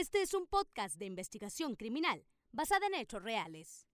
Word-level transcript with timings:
Este 0.00 0.22
es 0.22 0.32
un 0.32 0.46
podcast 0.46 0.96
de 0.96 1.04
investigación 1.04 1.76
criminal 1.76 2.24
basada 2.52 2.86
en 2.86 2.94
hechos 2.94 3.22
reales. 3.22 3.86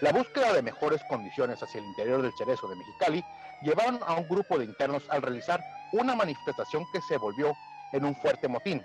La 0.00 0.10
búsqueda 0.10 0.52
de 0.52 0.60
mejores 0.60 1.00
condiciones 1.08 1.62
hacia 1.62 1.78
el 1.78 1.86
interior 1.86 2.20
del 2.20 2.32
Cerezo 2.36 2.66
de 2.66 2.74
Mexicali 2.74 3.22
llevaron 3.62 4.00
a 4.04 4.16
un 4.16 4.26
grupo 4.26 4.58
de 4.58 4.64
internos 4.64 5.08
al 5.08 5.22
realizar 5.22 5.62
una 5.92 6.16
manifestación 6.16 6.84
que 6.92 7.00
se 7.02 7.16
volvió 7.16 7.54
en 7.92 8.06
un 8.06 8.16
fuerte 8.16 8.48
motín, 8.48 8.82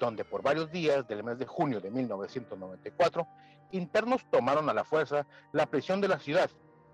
donde 0.00 0.24
por 0.24 0.40
varios 0.40 0.72
días 0.72 1.06
del 1.06 1.22
mes 1.22 1.38
de 1.38 1.44
junio 1.44 1.78
de 1.78 1.90
1994, 1.90 3.28
internos 3.72 4.24
tomaron 4.30 4.70
a 4.70 4.72
la 4.72 4.84
fuerza 4.84 5.26
la 5.52 5.66
prisión 5.66 6.00
de 6.00 6.08
la 6.08 6.18
ciudad, 6.18 6.50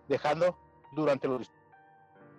dejando 0.08 0.58
durante 0.96 1.28
los 1.28 1.48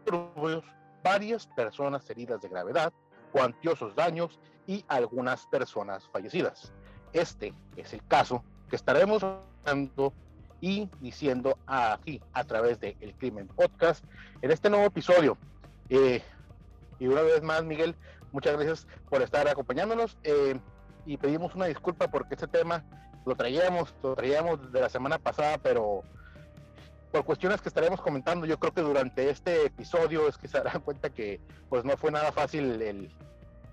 disturbios 0.03 0.65
varias 1.01 1.47
personas 1.47 2.09
heridas 2.09 2.41
de 2.41 2.49
gravedad, 2.49 2.91
cuantiosos 3.33 3.95
daños 3.95 4.39
y 4.67 4.85
algunas 4.87 5.47
personas 5.47 6.07
fallecidas. 6.09 6.71
Este 7.11 7.53
es 7.75 7.91
el 7.93 8.05
caso 8.05 8.43
que 8.69 8.75
estaremos 8.75 9.23
hablando 9.23 10.13
y 10.61 10.87
diciendo 11.01 11.57
aquí 11.65 12.21
a 12.31 12.43
través 12.43 12.79
de 12.79 12.95
El 13.01 13.15
Crimen 13.15 13.47
Podcast 13.47 14.05
en 14.41 14.51
este 14.51 14.69
nuevo 14.69 14.85
episodio. 14.85 15.37
Eh, 15.89 16.21
y 16.99 17.07
una 17.07 17.23
vez 17.23 17.41
más, 17.41 17.63
Miguel, 17.65 17.95
muchas 18.31 18.53
gracias 18.53 18.87
por 19.09 19.23
estar 19.23 19.47
acompañándonos 19.47 20.15
eh, 20.23 20.57
y 21.07 21.17
pedimos 21.17 21.55
una 21.55 21.65
disculpa 21.65 22.07
porque 22.09 22.35
este 22.35 22.47
tema 22.47 22.85
lo 23.25 23.35
traíamos, 23.35 23.95
lo 24.03 24.13
traíamos 24.15 24.71
de 24.71 24.79
la 24.79 24.89
semana 24.89 25.17
pasada, 25.17 25.57
pero 25.57 26.03
por 27.13 27.25
cuestiones 27.25 27.61
que 27.61 27.69
estaremos 27.69 28.01
comentando, 28.01 28.47
yo 28.47 28.57
creo 28.57 28.73
que 28.73 28.81
durante 28.81 29.29
este 29.29 29.67
episodio 29.67 30.27
es 30.27 30.35
que 30.35 30.47
se 30.47 30.57
darán 30.57 30.81
cuenta 30.81 31.11
que 31.11 31.39
pues 31.69 31.85
no 31.85 31.95
fue 31.95 32.09
nada 32.09 32.31
fácil 32.31 32.81
el, 32.81 33.15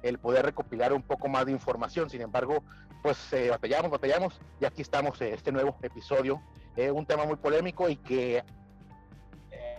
el 0.03 0.19
poder 0.19 0.45
recopilar 0.45 0.93
un 0.93 1.01
poco 1.01 1.27
más 1.27 1.47
de 1.47 1.53
información. 1.53 2.11
Sin 2.11 2.21
embargo, 2.21 2.63
pues 3.03 3.33
eh, 3.33 3.49
batallamos, 3.49 3.91
batallamos 3.91 4.39
y 4.61 4.67
aquí 4.67 4.83
estamos 4.83 5.19
en 5.23 5.33
este 5.33 5.53
nuevo 5.53 5.75
episodio. 5.81 6.43
Eh, 6.77 6.91
un 6.91 7.07
tema 7.07 7.25
muy 7.25 7.37
polémico 7.37 7.89
y 7.89 7.97
que 7.97 8.37
eh, 8.37 8.45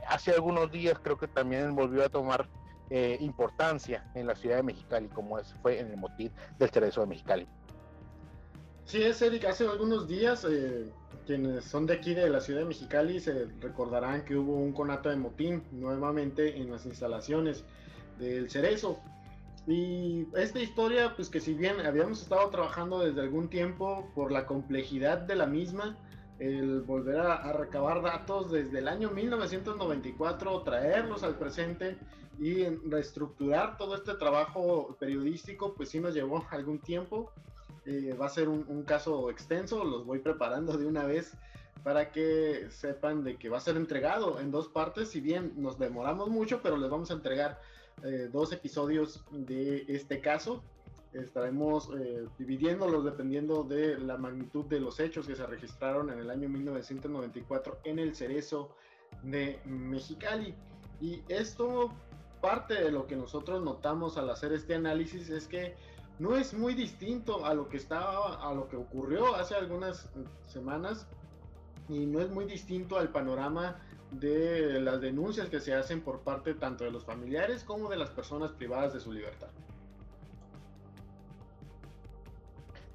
hace 0.08 0.32
algunos 0.32 0.72
días 0.72 0.98
creo 0.98 1.20
que 1.20 1.28
también 1.28 1.76
volvió 1.76 2.04
a 2.04 2.10
tomar 2.10 2.50
importancia 3.22 4.12
en 4.16 4.28
la 4.28 4.36
ciudad 4.36 4.58
de 4.58 4.64
Mexicali, 4.64 5.08
como 5.08 5.40
es, 5.40 5.56
fue 5.62 5.80
en 5.80 5.92
el 5.92 5.96
motín 5.96 6.30
del 6.60 6.70
Cerezo 6.72 7.00
de 7.00 7.08
Mexicali. 7.08 7.48
Sí, 8.92 9.02
es 9.02 9.22
Eric, 9.22 9.46
hace 9.46 9.66
algunos 9.66 10.06
días 10.06 10.46
quienes 11.26 11.64
son 11.64 11.86
de 11.86 11.94
aquí 11.94 12.14
de 12.14 12.30
la 12.30 12.42
ciudad 12.42 12.60
de 12.60 12.66
Mexicali 12.66 13.22
se 13.22 13.46
recordarán 13.62 14.26
que 14.26 14.36
hubo 14.36 14.56
un 14.56 14.74
conato 14.74 15.08
de 15.08 15.16
motín 15.16 15.64
nuevamente 15.72 16.58
en 16.58 16.70
las 16.70 16.86
instalaciones 16.86 17.64
del 18.20 18.52
Cerezo. 18.52 19.00
Y 19.66 20.28
esta 20.36 20.60
historia, 20.60 21.16
pues 21.16 21.30
que 21.30 21.40
si 21.40 21.54
bien 21.54 21.80
habíamos 21.80 22.22
estado 22.22 22.50
trabajando 22.50 23.00
desde 23.00 23.22
algún 23.22 23.50
tiempo 23.50 24.12
por 24.14 24.30
la 24.30 24.46
complejidad 24.46 25.20
de 25.20 25.36
la 25.36 25.46
misma, 25.46 25.98
el 26.40 26.82
volver 26.82 27.22
a, 27.22 27.54
recabar 27.54 28.02
datos 28.02 28.52
desde 28.52 28.80
el 28.80 28.90
año 28.90 29.10
1994, 29.10 30.64
traerlos 30.64 31.24
al 31.24 31.38
presente 31.38 31.96
y 32.42 32.66
reestructurar 32.66 33.78
todo 33.78 33.96
este 33.96 34.16
trabajo 34.16 34.98
periodístico, 35.00 35.76
pues 35.76 35.88
sí 35.88 36.02
nos 36.02 36.14
llevó 36.14 36.46
algún 36.52 36.80
tiempo. 36.82 37.32
Eh, 37.86 38.16
va 38.20 38.28
a 38.28 38.30
ser 38.30 38.48
un, 38.48 38.66
un, 38.68 38.84
caso 38.84 39.30
extenso, 39.30 39.84
los 39.84 40.06
voy 40.06 40.20
preparando 40.20 40.78
de 40.78 40.86
una 40.86 41.04
vez 41.06 41.36
para 41.84 42.12
que 42.12 42.68
sepan 42.70 43.24
de 43.24 43.38
que 43.38 43.50
va 43.50 43.58
a 43.58 43.62
ser 43.62 43.76
entregado 43.76 44.40
en 44.40 44.52
dos 44.52 44.68
partes, 44.68 45.10
si 45.10 45.20
bien 45.20 45.54
nos 45.58 45.80
demoramos 45.80 46.30
mucho, 46.30 46.62
pero 46.62 46.78
les 46.78 46.90
vamos 46.90 47.10
a 47.10 47.16
entregar 47.16 47.60
eh, 48.04 48.30
dos 48.32 48.52
episodios 48.52 49.24
de 49.32 49.86
este 49.88 50.22
caso. 50.22 50.64
Estaremos 51.14 51.90
eh, 52.00 52.26
dividiéndolos 52.38 53.04
dependiendo 53.04 53.64
de 53.64 54.00
la 54.00 54.18
magnitud 54.18 54.66
de 54.66 54.80
los 54.80 55.00
hechos 55.00 55.28
que 55.28 55.36
se 55.36 55.46
registraron 55.46 56.10
en 56.10 56.20
el 56.20 56.30
año 56.30 56.50
1994 56.50 57.80
en 57.84 58.00
el 58.00 58.16
Cerezo 58.16 58.76
de 59.24 59.60
Mexicali. 59.66 60.56
Y 61.00 61.22
esto, 61.28 61.94
parte 62.42 62.76
de 62.76 62.92
lo 62.92 63.08
que 63.08 63.16
nosotros 63.16 63.62
notamos 63.62 64.18
al 64.18 64.30
hacer 64.30 64.54
este 64.54 64.74
análisis 64.74 65.30
es 65.30 65.48
que 65.48 65.76
no 66.20 66.36
es 66.36 66.54
muy 66.54 66.74
distinto 66.74 67.46
a 67.46 67.54
lo 67.54 67.68
que 67.70 67.78
estaba, 67.78 68.48
a 68.48 68.54
lo 68.54 68.68
que 68.68 68.76
ocurrió 68.76 69.36
hace 69.36 69.56
algunas 69.56 70.10
semanas 70.46 71.08
y 71.90 72.06
no 72.06 72.22
es 72.22 72.30
muy 72.30 72.46
distinto 72.46 72.98
al 72.98 73.10
panorama 73.10 73.78
de 74.12 74.80
las 74.82 75.02
denuncias 75.02 75.50
que 75.50 75.60
se 75.60 75.74
hacen 75.74 76.02
por 76.02 76.20
parte 76.20 76.54
tanto 76.54 76.84
de 76.84 76.92
los 76.92 77.06
familiares 77.06 77.64
como 77.64 77.90
de 77.90 77.98
las 77.98 78.10
personas 78.10 78.52
privadas 78.52 78.94
de 78.94 79.00
su 79.00 79.12
libertad. 79.12 79.50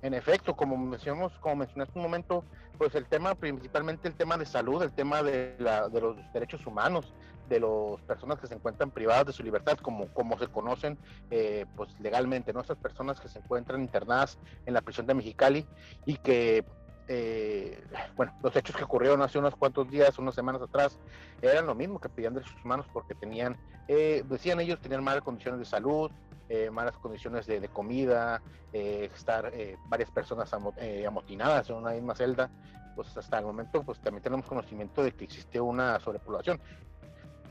En 0.03 0.15
efecto, 0.15 0.55
como 0.55 0.77
mencionamos, 0.77 1.33
como 1.41 1.57
mencionaste 1.57 1.99
un 1.99 2.03
momento, 2.03 2.45
pues 2.79 2.95
el 2.95 3.07
tema, 3.07 3.35
principalmente 3.35 4.09
el 4.09 4.15
tema 4.15 4.37
de 4.37 4.47
salud, 4.47 4.83
el 4.83 4.93
tema 4.93 5.23
de, 5.23 5.57
la, 5.59 5.89
de 5.89 6.01
los 6.01 6.17
derechos 6.33 6.65
humanos, 6.67 7.13
de 7.49 7.61
las 7.61 8.01
personas 8.07 8.39
que 8.39 8.47
se 8.47 8.55
encuentran 8.55 8.91
privadas 8.91 9.27
de 9.27 9.33
su 9.33 9.43
libertad, 9.43 9.79
como, 9.79 10.09
como 10.09 10.39
se 10.39 10.49
conocen 10.49 10.99
eh, 11.31 11.67
pues 11.77 11.91
legalmente, 12.01 12.53
¿no? 12.53 12.61
Esas 12.61 12.79
personas 12.79 13.21
que 13.21 13.29
se 13.29 13.39
encuentran 13.39 13.81
internadas 13.81 14.39
en 14.65 14.75
la 14.75 14.81
prisión 14.81 15.07
de 15.07 15.15
Mexicali 15.15 15.67
y 16.05 16.17
que 16.17 16.65
eh, 17.09 17.85
bueno, 18.17 18.35
los 18.43 18.55
hechos 18.57 18.75
que 18.75 18.83
ocurrieron 18.83 19.23
hace 19.23 19.39
unos 19.39 19.55
cuantos 19.55 19.89
días, 19.89 20.19
unas 20.19 20.35
semanas 20.35 20.61
atrás, 20.63 20.99
eran 21.41 21.67
lo 21.67 21.75
mismo 21.75 22.01
que 22.01 22.09
pedían 22.09 22.35
de 22.35 22.43
sus 22.43 22.65
manos 22.65 22.87
porque 22.93 23.15
tenían, 23.15 23.57
eh, 23.87 24.25
decían 24.29 24.61
ellos, 24.61 24.81
tenían 24.81 25.05
malas 25.05 25.23
condiciones 25.23 25.61
de 25.61 25.67
salud, 25.67 26.11
eh, 26.49 26.71
malas 26.71 26.97
condiciones 26.97 27.47
de, 27.47 27.69
comida, 27.69 28.43
estar 28.73 29.51
varias 29.89 30.11
personas 30.11 30.53
amotinadas 30.53 31.71
en 31.71 31.77
una 31.77 31.93
misma 31.93 32.15
celda, 32.15 32.51
pues 32.95 33.17
hasta 33.17 33.39
el 33.39 33.47
momento 33.47 33.83
pues 33.83 33.99
también 34.01 34.23
tenemos 34.23 34.45
conocimiento 34.47 35.03
de 35.03 35.13
que 35.13 35.25
existe 35.25 35.59
una 35.59 35.99
sobrepoblación 35.99 36.61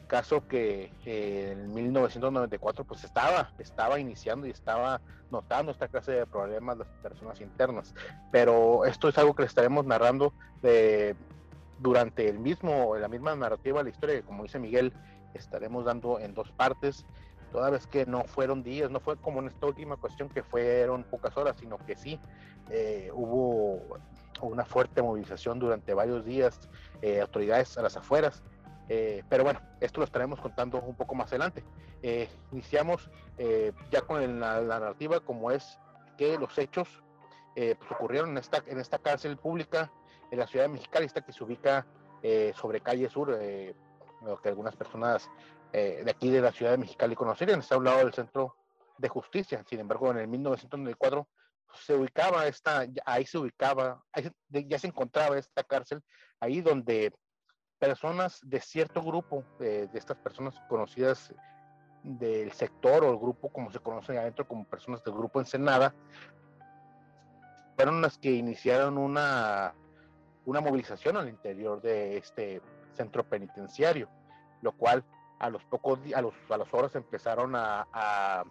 caso 0.06 0.48
que 0.48 0.92
en 1.06 1.74
1994 1.74 2.86
pues 2.86 3.04
estaba, 3.04 3.52
estaba 3.60 4.00
iniciando 4.00 4.48
y 4.48 4.52
estaba 4.52 5.02
notando 5.32 5.72
esta 5.72 5.88
clase 5.88 6.12
de 6.12 6.26
problemas 6.26 6.78
las 6.78 6.88
personas 7.02 7.42
internas. 7.42 7.94
Pero 8.32 8.86
esto 8.86 9.10
es 9.10 9.18
algo 9.18 9.34
que 9.36 9.44
le 9.44 9.48
estaremos 9.48 9.86
narrando 9.86 10.34
de, 10.62 11.16
durante 11.80 12.30
el 12.30 12.40
mismo, 12.40 12.96
la 12.96 13.08
misma 13.08 13.36
narrativa 13.36 13.80
de 13.80 13.86
la 13.86 13.90
historia, 13.90 14.16
que 14.16 14.24
como 14.24 14.44
dice 14.44 14.60
Miguel, 14.60 14.94
estaremos 15.34 15.86
dando 15.86 16.20
en 16.20 16.34
dos 16.34 16.52
partes, 16.52 17.06
toda 17.52 17.70
vez 17.70 17.88
que 17.88 18.06
no 18.06 18.24
fueron 18.24 18.64
días, 18.64 18.92
no 18.92 19.00
fue 19.00 19.18
como 19.18 19.40
en 19.40 19.48
esta 19.48 19.66
última 19.66 19.98
cuestión 19.98 20.30
que 20.30 20.44
fueron 20.44 21.04
pocas 21.04 21.36
horas, 21.38 21.58
sino 21.60 21.78
que 21.78 21.96
sí 21.96 22.20
eh, 22.70 23.10
hubo 23.14 23.82
una 24.42 24.66
fuerte 24.66 25.02
movilización 25.02 25.60
durante 25.60 25.94
varios 25.94 26.26
días, 26.26 26.60
eh, 27.02 27.22
autoridades 27.22 27.78
a 27.78 27.82
las 27.82 27.96
afueras 27.96 28.44
eh, 28.90 29.24
pero 29.30 29.44
bueno, 29.44 29.62
esto 29.80 30.00
lo 30.00 30.06
estaremos 30.06 30.40
contando 30.40 30.80
un 30.82 30.96
poco 30.96 31.16
más 31.16 31.30
adelante. 31.30 31.64
Eh, 32.02 32.30
iniciamos 32.52 33.10
eh, 33.38 33.72
ya 33.92 34.02
con 34.02 34.40
la, 34.40 34.62
narrativa 34.62 35.20
como 35.20 35.52
es 35.52 35.80
que 36.18 36.38
los 36.38 36.58
hechos 36.58 37.02
pues 37.56 37.90
ocurrieron 37.90 38.32
en 38.32 38.38
esta, 38.38 38.62
en 38.68 38.82
esta 38.82 39.00
cárcel 39.00 39.38
pública 39.38 39.90
en 40.30 40.40
la 40.40 40.46
ciudad 40.46 40.66
de 40.66 40.74
Mexicali, 40.74 41.06
esta 41.06 41.22
que 41.22 41.32
se 41.32 41.42
ubica 41.42 41.88
sobre 42.54 42.82
calle 42.82 43.10
sur, 43.10 43.30
lo 43.30 44.42
que 44.42 44.50
algunas 44.50 44.76
personas 44.76 45.30
de 45.72 46.06
aquí 46.10 46.30
de 46.30 46.42
la 46.42 46.52
ciudad 46.52 46.72
de 46.72 46.80
Mexicali 46.80 47.16
conocerían, 47.16 47.62
está 47.62 47.76
a 47.76 47.78
un 47.78 47.86
lado 47.86 48.00
del 48.00 48.14
centro 48.14 48.58
de 48.98 49.08
justicia. 49.08 49.64
Sin 49.70 49.80
embargo, 49.80 50.12
en 50.12 50.18
el 50.18 50.28
1994 50.28 51.26
se 51.80 51.94
ubicaba 51.94 52.46
esta, 52.46 52.86
ahí 53.06 53.26
se 53.26 53.38
ubicaba, 53.38 54.04
ya 54.50 54.78
se 54.78 54.88
encontraba 54.88 55.38
esta 55.38 55.64
cárcel, 55.64 56.04
ahí 56.42 56.60
donde 56.60 57.14
personas 57.80 58.40
de 58.44 58.60
cierto 58.62 59.02
grupo, 59.02 59.44
de 59.60 59.90
estas 59.94 60.18
personas 60.18 60.56
conocidas 60.70 61.34
del 62.04 62.52
sector 62.52 63.04
o 63.04 63.12
el 63.12 63.18
grupo 63.18 63.50
como 63.50 63.72
se 63.72 63.80
conoce 63.80 64.18
adentro 64.18 64.48
como 64.48 64.64
personas 64.66 65.04
del 65.04 65.16
grupo 65.16 65.40
Ensenada, 65.40 65.94
fueron 67.76 68.02
las 68.02 68.18
que 68.18 68.32
iniciaron 68.32 68.98
una, 68.98 69.74
una 70.46 70.62
movilización 70.62 71.18
al 71.18 71.28
interior 71.28 71.82
de 71.82 72.18
este 72.18 72.62
centro 72.94 73.28
penitenciario, 73.28 74.08
lo 74.62 74.72
cual 74.72 75.04
a 75.40 75.50
los 75.50 75.64
pocos 75.66 76.00
a, 76.16 76.22
los, 76.22 76.34
a 76.50 76.58
las 76.58 76.74
horas 76.74 76.96
empezaron 76.96 77.56
a, 77.56 77.88
a, 77.92 78.44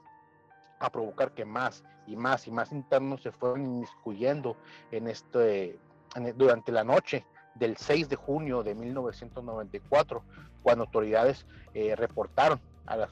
a, 0.81 0.91
provocar 0.91 1.32
que 1.32 1.47
más 1.47 1.82
y 2.06 2.17
más 2.17 2.47
y 2.47 2.50
más 2.50 2.73
internos 2.73 3.23
se 3.23 3.32
fueron 3.32 3.62
inmiscuyendo 3.62 4.56
en 4.91 5.09
este 5.09 5.79
durante 6.37 6.70
la 6.70 6.85
noche 6.85 7.25
del 7.55 7.77
6 7.77 8.09
de 8.09 8.17
junio 8.17 8.62
de 8.62 8.75
1994, 8.75 10.23
cuando 10.62 10.85
autoridades 10.85 11.47
eh, 11.75 11.95
reportaron 11.97 12.61
a 12.87 12.97
las, 12.97 13.11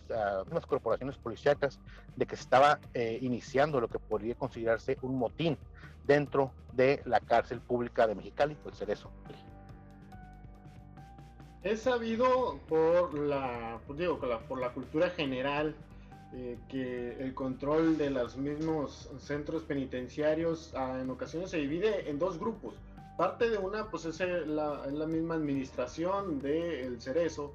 corporaciones 0.66 1.16
policíacas 1.16 1.78
de 2.16 2.26
que 2.26 2.36
se 2.36 2.42
estaba 2.42 2.78
eh, 2.94 3.18
iniciando 3.22 3.80
lo 3.80 3.88
que 3.88 3.98
podría 3.98 4.34
considerarse 4.34 4.98
un 5.02 5.18
motín 5.18 5.56
dentro 6.06 6.52
de 6.72 7.02
la 7.04 7.20
cárcel 7.20 7.60
pública 7.60 8.06
de 8.06 8.14
Mexicali, 8.14 8.54
pues 8.62 8.80
eso. 8.82 9.10
Es 11.62 11.82
sabido 11.82 12.58
por 12.68 13.14
la, 13.14 13.78
pues 13.86 13.98
digo, 13.98 14.18
por 14.48 14.60
la 14.60 14.70
cultura 14.70 15.10
general 15.10 15.76
eh, 16.34 16.58
que 16.68 17.22
el 17.22 17.34
control 17.34 17.98
de 17.98 18.10
los 18.10 18.36
mismos 18.36 19.10
centros 19.18 19.62
penitenciarios 19.62 20.72
ah, 20.74 20.98
en 21.00 21.10
ocasiones 21.10 21.50
se 21.50 21.58
divide 21.58 22.10
en 22.10 22.18
dos 22.18 22.38
grupos. 22.38 22.74
Parte 23.16 23.50
de 23.50 23.58
una, 23.58 23.90
pues 23.90 24.04
es 24.06 24.20
la, 24.46 24.86
la 24.86 25.06
misma 25.06 25.34
administración 25.34 26.40
del 26.40 27.00
Cerezo 27.00 27.54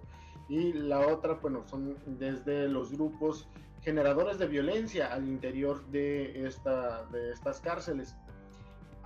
y 0.50 0.74
la 0.74 1.07
otra, 1.07 1.33
bueno, 1.33 1.63
son 1.68 1.98
desde 2.06 2.68
los 2.68 2.92
grupos 2.92 3.48
generadores 3.81 4.38
de 4.38 4.48
violencia 4.48 5.13
al 5.13 5.27
interior 5.27 5.86
de, 5.88 6.45
esta, 6.45 7.06
de 7.06 7.31
estas 7.31 7.59
cárceles. 7.59 8.15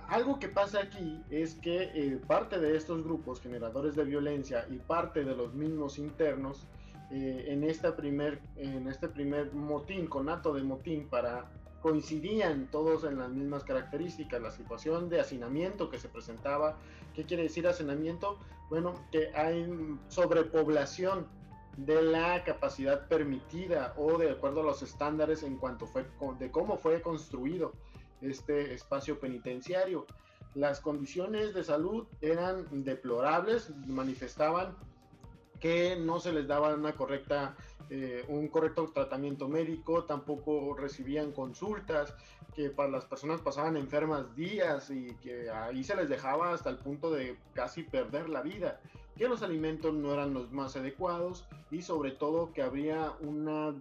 Algo 0.08 0.38
que 0.38 0.48
pasa 0.48 0.80
aquí 0.80 1.22
es 1.30 1.54
que 1.54 1.90
eh, 1.94 2.20
parte 2.26 2.58
de 2.58 2.76
estos 2.76 3.02
grupos 3.02 3.40
generadores 3.40 3.94
de 3.94 4.04
violencia 4.04 4.66
y 4.68 4.76
parte 4.78 5.24
de 5.24 5.34
los 5.34 5.54
mismos 5.54 5.98
internos 5.98 6.66
eh, 7.10 7.46
en, 7.48 7.64
esta 7.64 7.96
primer, 7.96 8.40
en 8.56 8.88
este 8.88 9.08
primer 9.08 9.52
motín, 9.54 10.06
conato 10.06 10.52
de 10.52 10.62
motín, 10.62 11.08
para 11.08 11.50
coincidían 11.82 12.70
todos 12.70 13.04
en 13.04 13.18
las 13.18 13.30
mismas 13.30 13.64
características, 13.64 14.40
la 14.40 14.50
situación 14.50 15.08
de 15.08 15.20
hacinamiento 15.20 15.90
que 15.90 15.98
se 15.98 16.08
presentaba. 16.08 16.78
¿Qué 17.14 17.24
quiere 17.24 17.42
decir 17.42 17.66
hacinamiento? 17.66 18.38
Bueno, 18.70 18.94
que 19.10 19.30
hay 19.34 19.68
sobrepoblación 20.08 21.26
de 21.76 22.02
la 22.02 22.44
capacidad 22.44 23.08
permitida 23.08 23.94
o 23.96 24.16
de 24.16 24.30
acuerdo 24.30 24.60
a 24.60 24.64
los 24.64 24.82
estándares 24.82 25.42
en 25.42 25.56
cuanto 25.56 25.86
fue 25.86 26.06
de 26.38 26.50
cómo 26.50 26.76
fue 26.76 27.02
construido 27.02 27.72
este 28.20 28.74
espacio 28.74 29.18
penitenciario. 29.18 30.06
Las 30.54 30.80
condiciones 30.80 31.54
de 31.54 31.64
salud 31.64 32.06
eran 32.20 32.84
deplorables, 32.84 33.70
manifestaban 33.86 34.76
que 35.60 35.96
no 35.96 36.18
se 36.18 36.32
les 36.32 36.46
daba 36.46 36.74
una 36.74 36.92
correcta, 36.92 37.56
eh, 37.94 38.24
un 38.28 38.48
correcto 38.48 38.90
tratamiento 38.92 39.48
médico, 39.48 40.04
tampoco 40.04 40.74
recibían 40.74 41.32
consultas, 41.32 42.14
que 42.54 42.70
para 42.70 42.88
las 42.88 43.04
personas 43.04 43.42
pasaban 43.42 43.76
enfermas 43.76 44.34
días 44.34 44.90
y 44.90 45.08
que 45.16 45.50
ahí 45.50 45.84
se 45.84 45.94
les 45.94 46.08
dejaba 46.08 46.54
hasta 46.54 46.70
el 46.70 46.78
punto 46.78 47.10
de 47.10 47.36
casi 47.52 47.82
perder 47.82 48.30
la 48.30 48.40
vida 48.40 48.80
que 49.16 49.28
los 49.28 49.42
alimentos 49.42 49.92
no 49.92 50.12
eran 50.12 50.32
los 50.32 50.52
más 50.52 50.74
adecuados 50.74 51.44
y 51.70 51.82
sobre 51.82 52.12
todo 52.12 52.52
que 52.52 52.62
había 52.62 53.12
una 53.20 53.74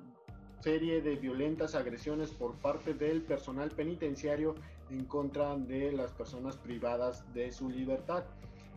serie 0.60 1.02
de 1.02 1.16
violentas 1.16 1.74
agresiones 1.74 2.32
por 2.32 2.56
parte 2.56 2.94
del 2.94 3.22
personal 3.22 3.70
penitenciario 3.70 4.56
en 4.90 5.06
contra 5.06 5.56
de 5.56 5.94
las 5.94 6.12
personas 6.12 6.58
privadas 6.58 7.24
de 7.34 7.52
su 7.52 7.70
libertad. 7.70 8.26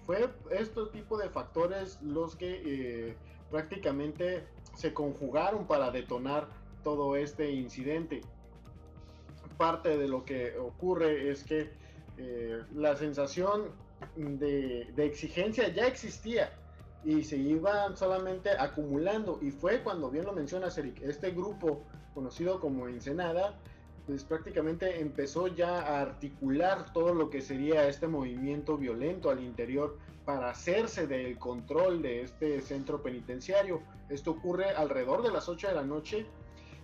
Fue 0.07 0.31
estos 0.51 0.93
tipo 0.93 1.19
de 1.19 1.29
factores 1.29 2.01
los 2.03 2.37
que 2.37 2.63
eh, 2.65 3.17
prácticamente 3.51 4.45
se 4.75 4.93
conjugaron 4.93 5.67
para 5.67 5.91
detonar 5.91 6.49
todo 6.83 7.17
este 7.17 7.51
incidente. 7.51 8.21
Parte 9.57 9.97
de 9.97 10.09
lo 10.09 10.25
que 10.25 10.57
ocurre 10.59 11.31
es 11.31 11.45
que 11.45 11.71
eh, 12.19 12.63
la 12.75 12.97
sensación 12.97 13.71
de, 14.17 14.93
exigencia 14.97 15.69
ya 15.69 15.87
existía 15.87 16.53
y 17.05 17.23
se 17.23 17.37
iban 17.37 17.97
solamente 17.97 18.51
acumulando. 18.51 19.39
Y 19.43 19.51
fue 19.51 19.83
cuando, 19.83 20.11
bien 20.11 20.25
lo 20.25 20.33
menciona 20.33 20.69
Eric, 20.77 21.03
este 21.03 21.31
grupo 21.31 21.83
conocido 22.15 22.61
como 22.61 22.89
Ensenada, 22.89 23.59
pues 24.07 24.25
prácticamente 24.25 25.01
empezó 25.01 25.47
ya 25.49 25.81
a 25.81 26.03
articular 26.03 26.93
todo 26.93 27.15
lo 27.15 27.31
que 27.31 27.41
sería 27.41 27.89
este 27.89 28.07
movimiento 28.07 28.77
violento 28.77 29.31
al 29.31 29.43
interior 29.43 29.99
para 30.25 30.51
hacerse 30.51 31.07
del 31.07 31.39
control 31.39 32.03
de 32.03 32.23
este 32.23 32.61
centro 32.61 33.03
penitenciario. 33.03 33.83
Esto 34.09 34.33
ocurre 34.33 34.71
alrededor 34.71 35.23
de 35.23 35.31
las 35.31 35.49
8 35.49 35.69
de 35.69 35.75
la 35.75 35.85
noche 35.85 36.27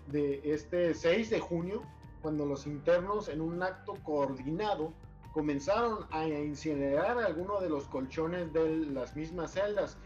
de 0.08 0.40
este 0.44 0.94
6 0.94 1.30
de 1.30 1.40
junio, 1.40 1.82
cuando 2.22 2.44
los 2.46 2.66
internos 2.66 3.28
en 3.28 3.40
un 3.40 3.62
acto 3.62 3.94
coordinado 4.02 4.92
comenzaron 5.32 6.06
a 6.10 6.26
incinerar 6.26 7.18
algunos 7.18 7.62
de 7.62 7.68
los 7.68 7.84
colchones 7.84 8.52
de 8.52 8.86
las 8.86 9.14
mismas 9.14 9.52
celdas. 9.52 9.96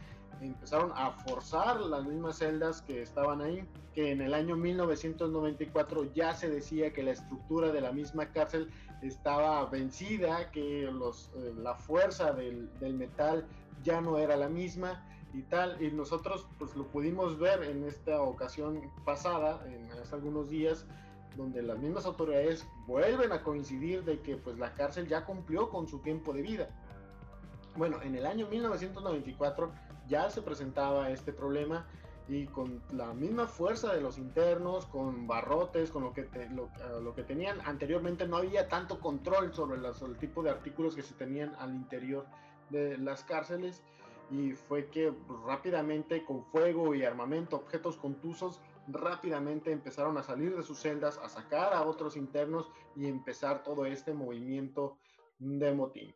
Empezaron 0.40 0.92
a 0.94 1.12
forzar 1.12 1.80
las 1.80 2.04
mismas 2.04 2.38
celdas 2.38 2.82
que 2.82 3.02
estaban 3.02 3.40
ahí, 3.40 3.66
que 3.94 4.12
en 4.12 4.20
el 4.20 4.34
año 4.34 4.56
1994 4.56 6.12
ya 6.14 6.34
se 6.34 6.50
decía 6.50 6.92
que 6.92 7.02
la 7.02 7.12
estructura 7.12 7.72
de 7.72 7.80
la 7.80 7.92
misma 7.92 8.26
cárcel 8.32 8.70
estaba 9.02 9.64
vencida, 9.66 10.50
que 10.50 10.90
los, 10.92 11.30
eh, 11.36 11.54
la 11.56 11.74
fuerza 11.74 12.32
del, 12.32 12.70
del 12.78 12.94
metal 12.94 13.46
ya 13.82 14.00
no 14.00 14.18
era 14.18 14.36
la 14.36 14.48
misma 14.48 15.04
y 15.32 15.42
tal. 15.42 15.80
Y 15.82 15.90
nosotros 15.90 16.46
pues 16.58 16.74
lo 16.76 16.86
pudimos 16.86 17.38
ver 17.38 17.62
en 17.64 17.84
esta 17.84 18.20
ocasión 18.22 18.80
pasada, 19.04 19.64
en 19.66 19.90
hace 19.92 20.14
algunos 20.14 20.48
días, 20.48 20.86
donde 21.36 21.62
las 21.62 21.78
mismas 21.78 22.06
autoridades 22.06 22.66
vuelven 22.86 23.32
a 23.32 23.42
coincidir 23.42 24.04
de 24.04 24.20
que 24.20 24.36
pues 24.36 24.58
la 24.58 24.72
cárcel 24.74 25.08
ya 25.08 25.24
cumplió 25.24 25.68
con 25.68 25.88
su 25.88 25.98
tiempo 25.98 26.32
de 26.32 26.42
vida. 26.42 26.68
Bueno, 27.76 28.00
en 28.02 28.14
el 28.14 28.24
año 28.24 28.46
1994 28.48 29.72
ya 30.08 30.30
se 30.30 30.42
presentaba 30.42 31.10
este 31.10 31.32
problema 31.32 31.86
y 32.26 32.46
con 32.46 32.82
la 32.92 33.12
misma 33.12 33.46
fuerza 33.46 33.92
de 33.94 34.00
los 34.00 34.16
internos, 34.16 34.86
con 34.86 35.26
barrotes, 35.26 35.90
con 35.90 36.04
lo 36.04 36.12
que, 36.12 36.26
lo, 37.02 37.14
que 37.14 37.22
tenían 37.22 37.60
anteriormente, 37.66 38.26
no 38.26 38.38
había 38.38 38.68
tanto 38.68 38.98
control 38.98 39.52
sobre, 39.52 39.80
sobre 39.92 40.12
el 40.12 40.18
tipo 40.18 40.42
de 40.42 40.50
artículos 40.50 40.94
que 40.94 41.02
se 41.02 41.14
tenían 41.14 41.54
al 41.56 41.74
interior 41.74 42.26
de 42.70 42.96
las 42.96 43.24
cárceles 43.24 43.82
y 44.30 44.52
fue 44.52 44.88
que 44.88 45.12
rápidamente 45.46 46.24
con 46.24 46.44
fuego 46.46 46.94
y 46.94 47.04
armamento, 47.04 47.56
objetos 47.56 47.96
contusos, 47.98 48.60
rápidamente 48.88 49.70
empezaron 49.70 50.16
a 50.16 50.22
salir 50.22 50.56
de 50.56 50.62
sus 50.62 50.78
celdas, 50.78 51.18
a 51.18 51.28
sacar 51.28 51.74
a 51.74 51.82
otros 51.82 52.16
internos 52.16 52.70
y 52.96 53.06
empezar 53.06 53.62
todo 53.62 53.84
este 53.84 54.14
movimiento 54.14 54.96
de 55.38 55.72
motín. 55.74 56.14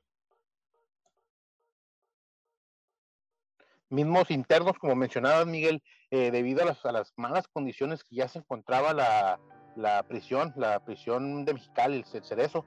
Mismos 3.90 4.30
internos, 4.30 4.78
como 4.78 4.94
mencionaba 4.94 5.44
Miguel, 5.44 5.82
eh, 6.10 6.30
debido 6.30 6.62
a 6.62 6.92
las, 6.92 7.12
malas 7.16 7.48
condiciones 7.48 8.04
que 8.04 8.16
ya 8.16 8.28
se 8.28 8.38
encontraba 8.38 8.92
la, 8.92 10.02
prisión, 10.08 10.52
la 10.56 10.80
prisión 10.80 11.44
de 11.44 11.54
Mexicali, 11.54 11.96
el 11.96 12.24
Cerezo, 12.24 12.64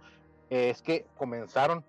eh, 0.49 0.69
es 0.69 0.81
que 0.81 1.05
comenzaron 1.17 1.85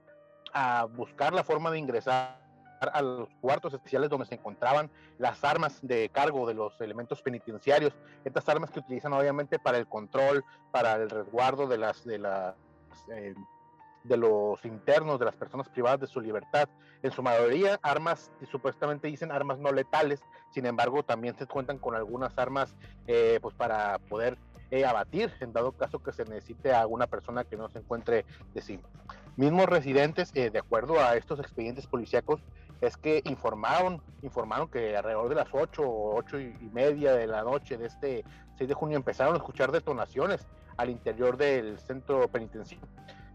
a 0.53 0.85
buscar 0.85 1.33
la 1.33 1.45
forma 1.45 1.71
de 1.71 1.79
ingresar 1.79 2.43
a 2.81 3.01
los 3.01 3.29
cuartos 3.41 3.73
especiales 3.75 4.11
donde 4.11 4.27
se 4.27 4.35
encontraban 4.35 4.91
las 5.19 5.45
armas 5.45 5.79
de 5.83 6.09
cargo 6.09 6.47
de 6.47 6.55
los 6.55 6.81
elementos 6.81 7.23
penitenciarios, 7.23 7.93
estas 8.25 8.49
armas 8.49 8.71
que 8.71 8.81
utilizan 8.81 9.13
obviamente 9.13 9.59
para 9.59 9.79
el 9.79 9.87
control, 9.87 10.45
para 10.73 10.95
el 10.95 11.09
resguardo 11.09 11.69
de 11.69 11.79
las 11.79 12.05
de 12.05 12.19
las 12.19 12.55
eh, 13.13 13.35
de 14.05 14.17
los 14.17 14.65
internos, 14.65 15.19
de 15.19 15.27
las 15.27 15.37
personas 15.37 15.69
privadas 15.69 16.01
de 16.01 16.07
su 16.07 16.21
libertad. 16.21 16.69
En 17.03 17.13
su 17.13 17.23
mayoría, 17.23 17.79
armas, 17.83 18.31
supuestamente 18.51 19.09
dicen 19.09 19.33
armas 19.33 19.59
no 19.59 19.73
letales, 19.73 20.21
sin 20.51 20.67
embargo, 20.67 21.03
también 21.03 21.37
se 21.37 21.47
cuentan 21.47 21.79
con 21.79 21.95
algunas 21.95 22.37
armas 22.39 22.75
eh, 23.07 23.39
pues 23.41 23.55
para 23.55 23.99
poder 23.99 24.39
eh, 24.71 24.85
abatir 24.85 25.33
en 25.41 25.53
dado 25.53 25.73
caso 25.73 26.03
que 26.03 26.13
se 26.13 26.25
necesite 26.25 26.73
a 26.73 26.81
alguna 26.81 27.07
persona 27.07 27.45
que 27.45 27.57
no 27.57 27.69
se 27.69 27.79
encuentre 27.79 28.25
de 28.55 28.63
sí. 28.63 28.81
Mismos 29.37 29.67
residentes, 29.67 30.33
de 30.33 30.59
acuerdo 30.59 31.01
a 31.01 31.17
estos 31.17 31.39
expedientes 31.41 31.87
policíacos, 31.87 32.43
es 32.83 32.97
que 32.97 33.23
informaron, 33.25 34.03
informaron 34.23 34.69
que 34.69 34.97
alrededor 34.97 35.29
de 35.29 35.37
las 35.37 35.49
8 35.53 35.83
o 35.83 36.17
8 36.17 36.41
y 36.41 36.71
media 36.73 37.15
de 37.15 37.29
la 37.29 37.43
noche 37.43 37.79
de 37.79 37.87
este 37.87 38.25
6 38.59 38.69
de 38.69 38.75
junio 38.75 38.97
empezaron 38.97 39.35
a 39.35 39.37
escuchar 39.37 39.71
detonaciones 39.71 40.47
al 40.77 40.91
interior 40.91 41.37
del 41.37 41.79
centro 41.79 42.27
penitenciario, 42.29 42.87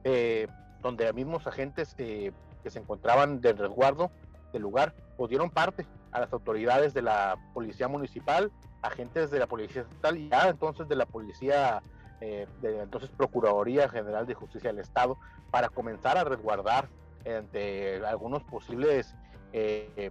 eh, 0.09 0.47
donde 0.81 1.11
mismos 1.11 1.45
agentes 1.47 1.93
eh, 1.97 2.31
que 2.63 2.69
se 2.69 2.79
encontraban 2.79 3.41
del 3.41 3.57
resguardo 3.57 4.09
del 4.53 4.61
lugar 4.61 4.93
pues 5.17 5.29
dieron 5.29 5.49
parte 5.49 5.85
a 6.13 6.21
las 6.21 6.31
autoridades 6.31 6.93
de 6.93 7.01
la 7.01 7.35
policía 7.53 7.89
municipal, 7.89 8.49
agentes 8.81 9.31
de 9.31 9.39
la 9.39 9.47
policía 9.47 9.81
estatal 9.81 10.17
y 10.17 10.29
ya 10.29 10.47
entonces 10.47 10.87
de 10.87 10.95
la 10.95 11.05
policía, 11.05 11.81
eh, 12.21 12.47
de 12.61 12.83
entonces 12.83 13.09
Procuraduría 13.17 13.89
General 13.89 14.25
de 14.25 14.33
Justicia 14.33 14.71
del 14.71 14.79
Estado, 14.79 15.17
para 15.51 15.67
comenzar 15.67 16.17
a 16.17 16.23
resguardar 16.23 16.87
ante 17.25 18.01
algunos 18.05 18.45
posibles 18.45 19.13
eh, 19.51 20.09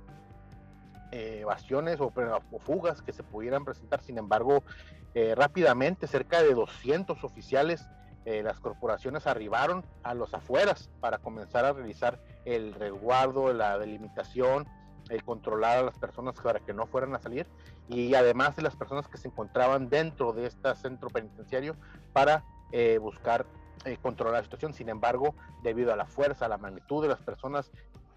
evasiones 1.11 1.99
o, 2.03 2.13
fugas 2.59 3.01
que 3.01 3.15
se 3.15 3.23
pudieran 3.23 3.65
presentar. 3.65 4.03
Sin 4.03 4.19
embargo, 4.19 4.63
rápidamente 5.35 6.07
cerca 6.07 6.43
de 6.43 6.53
200 6.53 7.25
oficiales 7.25 7.89
eh, 8.27 8.43
las 8.43 8.61
corporaciones 8.61 9.27
arribaron 9.27 9.85
a 10.03 10.13
los 10.13 10.35
afueras 10.35 10.91
para 11.01 11.19
comenzar 11.19 11.65
a 11.65 11.73
realizar 11.73 12.21
el 12.45 12.75
resguardo, 12.75 13.53
la 13.55 13.79
delimitación, 13.79 14.67
el 15.09 15.25
controlar 15.25 15.79
a 15.79 15.83
las 15.83 15.99
personas 15.99 16.35
para 16.35 16.61
que 16.61 16.75
no 16.75 16.87
fueran 16.87 17.15
a 17.15 17.19
salir 17.19 17.47
y 17.89 18.15
además 18.15 18.57
de 18.57 18.63
las 18.63 18.77
personas 18.77 19.09
que 19.09 19.17
se 19.17 19.29
encontraban 19.29 19.89
dentro 19.89 20.33
de 20.33 20.47
este 20.47 20.75
centro 20.75 21.09
penitenciario 21.09 21.77
para 22.13 22.45
buscar 23.01 23.47
controlar 24.03 24.35
la 24.35 24.43
situación. 24.43 24.75
Sin 24.75 24.89
embargo, 24.89 25.37
debido 25.63 25.93
a 25.93 25.97
la 25.97 26.07
fuerza, 26.07 26.47
a 26.47 26.49
la 26.49 26.59
magnitud 26.59 27.03
de 27.03 27.09
las 27.09 27.21
personas 27.21 27.71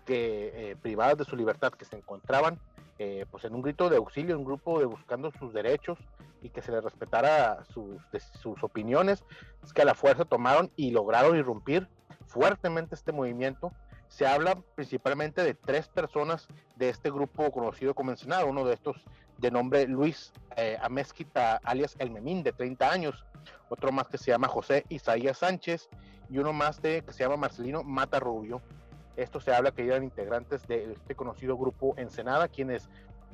que, 0.09 0.71
eh, 0.71 0.75
privadas 0.75 1.19
de 1.19 1.25
su 1.25 1.35
libertad 1.35 1.71
que 1.71 1.85
se 1.85 1.95
encontraban, 1.95 2.59
eh, 3.01 3.25
pues 3.31 3.45
en 3.45 3.55
un 3.55 3.61
grito 3.61 3.89
de 3.89 3.95
auxilio, 3.95 4.37
un 4.37 4.43
grupo 4.43 4.77
de 4.77 4.85
buscando 4.85 5.31
sus 5.31 5.53
derechos 5.53 5.97
y 6.41 6.49
que 6.49 6.61
se 6.61 6.73
les 6.73 6.83
respetara 6.83 7.63
sus, 7.63 8.61
opiniones, 8.61 9.23
es 9.63 9.71
que 9.71 9.83
a 9.83 9.85
la 9.85 9.95
fuerza 9.95 10.25
tomaron 10.25 10.69
y 10.75 10.91
lograron 10.91 11.37
irrumpir 11.37 11.87
fuertemente 12.27 12.95
este 12.95 13.13
movimiento. 13.13 13.71
Se 14.09 14.27
habla 14.27 14.61
principalmente 14.75 15.43
de 15.43 15.53
tres 15.53 15.87
personas 15.87 16.49
de 16.75 16.89
este 16.89 17.09
grupo 17.09 17.51
conocido 17.51 17.93
como 17.95 18.09
mencionado, 18.09 18.47
uno 18.47 18.65
de 18.65 18.73
estos 18.73 18.97
de 19.37 19.49
nombre 19.49 19.87
Luis 19.87 20.33
eh, 20.57 20.77
Amezquita, 20.81 21.61
alias 21.63 21.95
El 21.99 22.11
Memín, 22.11 22.43
de 22.43 22.51
30 22.51 22.91
años, 22.91 23.25
otro 23.69 23.93
más 23.93 24.09
que 24.09 24.17
se 24.17 24.31
llama 24.31 24.49
José 24.49 24.83
Isaías 24.89 25.37
Sánchez 25.37 25.89
y 26.29 26.37
uno 26.37 26.51
más 26.51 26.81
de 26.81 27.01
que 27.03 27.13
se 27.13 27.23
llama 27.23 27.37
Marcelino 27.37 27.81
Mata 27.81 28.19
Rubio. 28.19 28.61
Esto 29.19 29.41
se 29.41 29.53
habla 29.53 29.71
que 29.71 29.85
eran 29.85 30.03
integrantes 30.03 30.65
de 30.67 30.93
este 30.93 31.13
conocido 31.13 31.57
grupo 31.57 31.93
Ensenada, 31.97 32.47
quienes 32.47 32.89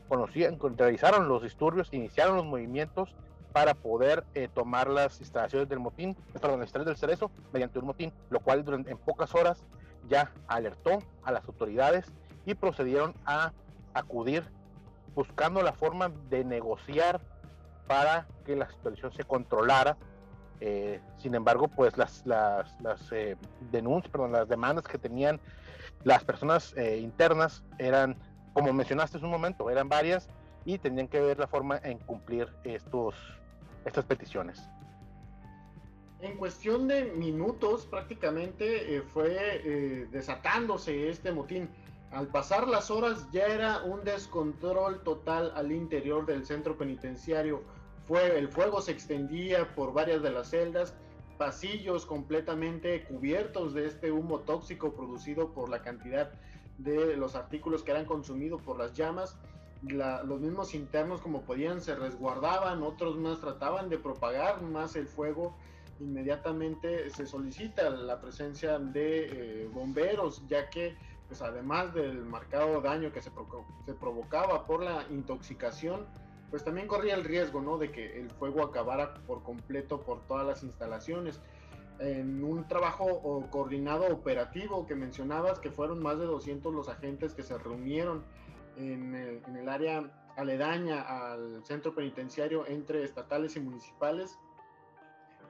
conocían, 0.08 0.58
realizaron 0.78 1.28
los 1.28 1.44
disturbios, 1.44 1.94
iniciaron 1.94 2.38
los 2.38 2.46
movimientos 2.46 3.16
para 3.54 3.74
poder 3.74 4.26
eh, 4.34 4.50
tomar 4.54 4.90
las 4.90 5.20
instalaciones 5.22 5.70
del 5.70 5.80
motín, 5.80 6.16
perdón, 6.34 6.60
las 6.60 6.68
instalaciones 6.68 6.86
del 6.88 6.98
cerezo 6.98 7.32
mediante 7.54 7.80
un 7.80 7.86
motín, 7.86 8.14
lo 8.30 8.40
cual 8.40 8.66
durante, 8.66 8.92
en 8.92 8.98
pocas 8.98 9.34
horas 9.36 9.64
ya 10.10 10.32
alertó 10.48 11.00
a 11.24 11.32
las 11.32 11.46
autoridades 11.48 12.12
y 12.46 12.56
procedieron 12.56 13.14
a 13.26 13.54
acudir 13.94 14.44
buscando 15.14 15.62
la 15.62 15.74
forma 15.74 16.12
de 16.30 16.44
negociar 16.44 17.22
para 17.88 18.28
que 18.46 18.56
la 18.56 18.70
situación 18.70 19.14
se 19.14 19.24
controlara. 19.24 19.98
Eh, 20.60 21.00
sin 21.18 21.36
embargo, 21.36 21.68
pues 21.68 21.98
las, 21.98 22.26
las, 22.26 22.68
eh, 23.12 23.38
denuncias, 23.72 24.12
perdón, 24.12 24.32
las 24.32 24.48
demandas 24.48 24.86
que 24.86 24.98
tenían 24.98 25.40
las 26.04 26.24
personas 26.24 26.74
eh, 26.78 26.98
internas 26.98 27.64
eran, 27.80 28.16
como 28.54 28.74
mencionaste 28.74 29.18
hace 29.18 29.26
un 29.26 29.32
momento, 29.32 29.70
eran 29.70 29.90
varias 29.90 30.30
y 30.66 30.78
tenían 30.78 31.08
que 31.08 31.20
ver 31.20 31.40
la 31.40 31.48
forma 31.48 31.80
en 31.84 32.00
cumplir 32.00 32.48
estos, 32.64 33.16
estas 33.86 34.06
peticiones. 34.06 34.68
En 36.22 36.38
cuestión 36.38 36.88
de 36.88 37.06
minutos 37.06 37.86
prácticamente 37.86 39.04
fue 39.14 40.08
desatándose 40.12 41.10
este 41.10 41.32
motín. 41.32 41.70
Al 42.16 42.28
pasar 42.28 42.68
las 42.70 42.90
horas 42.92 43.28
ya 43.34 43.46
era 43.46 43.84
un 43.84 44.04
descontrol 44.06 45.04
total 45.04 45.52
al 45.56 45.74
interior 45.74 46.26
del 46.26 46.46
centro 46.46 46.78
penitenciario. 46.78 47.62
Fue, 48.08 48.38
el 48.38 48.48
fuego 48.48 48.82
se 48.82 48.92
extendía 48.92 49.76
por 49.76 49.92
varias 49.92 50.22
de 50.22 50.32
las 50.32 50.50
celdas, 50.50 50.96
pasillos 51.38 52.06
completamente 52.06 53.04
cubiertos 53.04 53.74
de 53.74 53.88
este 53.88 54.12
humo 54.12 54.40
tóxico 54.40 54.94
producido 54.94 55.54
por 55.54 55.70
la 55.70 55.82
cantidad 55.82 56.32
de 56.78 57.16
los 57.16 57.36
artículos 57.36 57.84
que 57.84 57.92
eran 57.92 58.06
consumidos 58.06 58.62
por 58.62 58.78
las 58.78 58.94
llamas. 58.94 59.38
los 59.82 60.40
mismos 60.40 60.74
internos 60.74 61.22
como 61.22 61.42
podían 61.42 61.82
se 61.82 61.96
resguardaban, 61.96 62.82
otros 62.82 63.18
más 63.18 63.40
trataban 63.40 63.90
de 63.90 63.98
propagar 63.98 64.62
más 64.62 64.96
el 64.96 65.08
fuego. 65.08 65.56
Inmediatamente 66.00 67.10
se 67.10 67.26
solicita 67.26 67.90
la 67.90 68.20
presencia 68.20 68.80
de 68.80 69.64
eh, 69.64 69.70
bomberos, 69.74 70.44
ya 70.48 70.70
que 70.70 70.98
pues 71.28 71.42
además 71.42 71.94
del 71.94 72.26
marcado 72.26 72.82
daño 72.82 73.12
que 73.12 73.22
se, 73.22 73.32
se 73.86 73.94
provocaba 73.94 74.66
por 74.66 74.84
la 74.84 75.06
intoxicación, 75.10 76.06
pues 76.50 76.64
también 76.64 76.88
corría 76.88 77.16
el 77.16 77.24
riesgo, 77.24 77.62
¿no? 77.62 77.78
De 77.78 77.92
que 77.92 78.20
el 78.20 78.30
fuego 78.30 78.64
acabara 78.64 79.14
por 79.28 79.44
completo 79.44 80.02
por 80.02 80.22
todas 80.28 80.46
las 80.46 80.64
instalaciones. 80.64 81.42
En 82.00 82.44
un 82.44 82.68
trabajo 82.68 83.48
coordinado 83.52 84.08
operativo 84.08 84.86
que 84.86 84.96
mencionabas, 84.96 85.60
que 85.60 85.72
fueron 85.72 86.02
más 86.02 86.20
de 86.20 86.26
200 86.26 86.74
los 86.74 86.90
agentes 86.90 87.34
que 87.34 87.44
se 87.44 87.58
reunieron 87.58 88.24
en 88.78 89.16
el, 89.16 89.70
área 89.70 90.12
aledaña 90.36 91.02
al 91.02 91.64
centro 91.64 91.96
penitenciario 91.96 92.66
entre 92.68 93.04
estatales 93.04 93.56
y 93.56 93.62
municipales. 93.62 94.38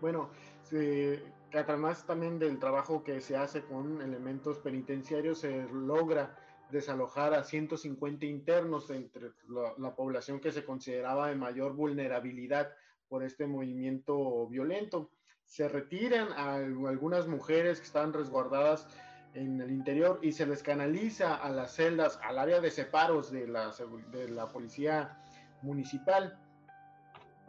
Bueno, 0.01 0.29
se 0.61 1.23
además 1.53 2.05
también 2.05 2.39
del 2.39 2.59
trabajo 2.59 3.03
que 3.03 3.21
se 3.21 3.37
hace 3.37 3.63
con 3.63 4.01
elementos 4.01 4.59
penitenciarios, 4.59 5.39
se 5.39 5.67
logra 5.71 6.35
desalojar 6.71 7.33
a 7.33 7.43
150 7.43 8.25
internos 8.25 8.89
entre 8.89 9.31
la, 9.77 9.95
población 9.95 10.39
que 10.39 10.51
se 10.51 10.65
consideraba 10.65 11.29
de 11.29 11.35
mayor 11.35 11.73
vulnerabilidad 11.73 12.71
por 13.07 13.23
este 13.23 13.45
movimiento 13.47 14.47
violento. 14.47 15.09
Se 15.45 15.67
retiran 15.67 16.31
a 16.33 16.55
algunas 16.55 17.27
mujeres 17.27 17.79
que 17.79 17.85
estaban 17.85 18.13
resguardadas 18.13 18.87
en 19.33 19.61
el 19.61 19.71
interior 19.71 20.19
y 20.21 20.31
se 20.31 20.45
les 20.45 20.63
canaliza 20.63 21.35
a 21.35 21.49
las 21.49 21.75
celdas, 21.75 22.19
al 22.23 22.39
área 22.39 22.61
de 22.61 22.71
separos 22.71 23.31
de 23.31 23.47
la, 23.47 24.51
policía 24.51 25.21
municipal 25.61 26.39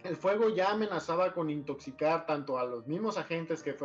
el 0.04 0.16
fuego 0.16 0.50
ya 0.50 0.70
amenazaba 0.70 1.32
con 1.32 1.50
intoxicar 1.50 2.26
tanto 2.26 2.58
a 2.58 2.64
los 2.64 2.86
mismos 2.86 3.18
agentes 3.18 3.62
que 3.62 3.76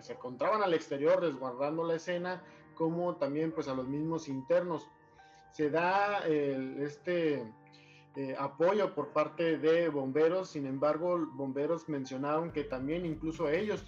se 0.00 0.12
encontraban 0.12 0.62
al 0.62 0.74
exterior 0.74 1.20
resguardando 1.20 1.84
la 1.84 1.94
escena, 1.94 2.42
como 2.80 3.16
también 3.16 3.52
pues 3.52 3.68
a 3.68 3.74
los 3.74 3.86
mismos 3.86 4.26
internos. 4.26 4.88
Se 5.52 5.68
da 5.68 6.20
este 6.26 7.44
eh, 8.16 8.34
apoyo 8.38 8.94
por 8.94 9.08
parte 9.08 9.58
de 9.58 9.90
bomberos, 9.90 10.48
sin 10.48 10.64
embargo, 10.64 11.28
bomberos 11.34 11.90
mencionaron 11.90 12.50
que 12.52 12.64
también 12.64 13.04
incluso 13.04 13.50
ellos, 13.50 13.84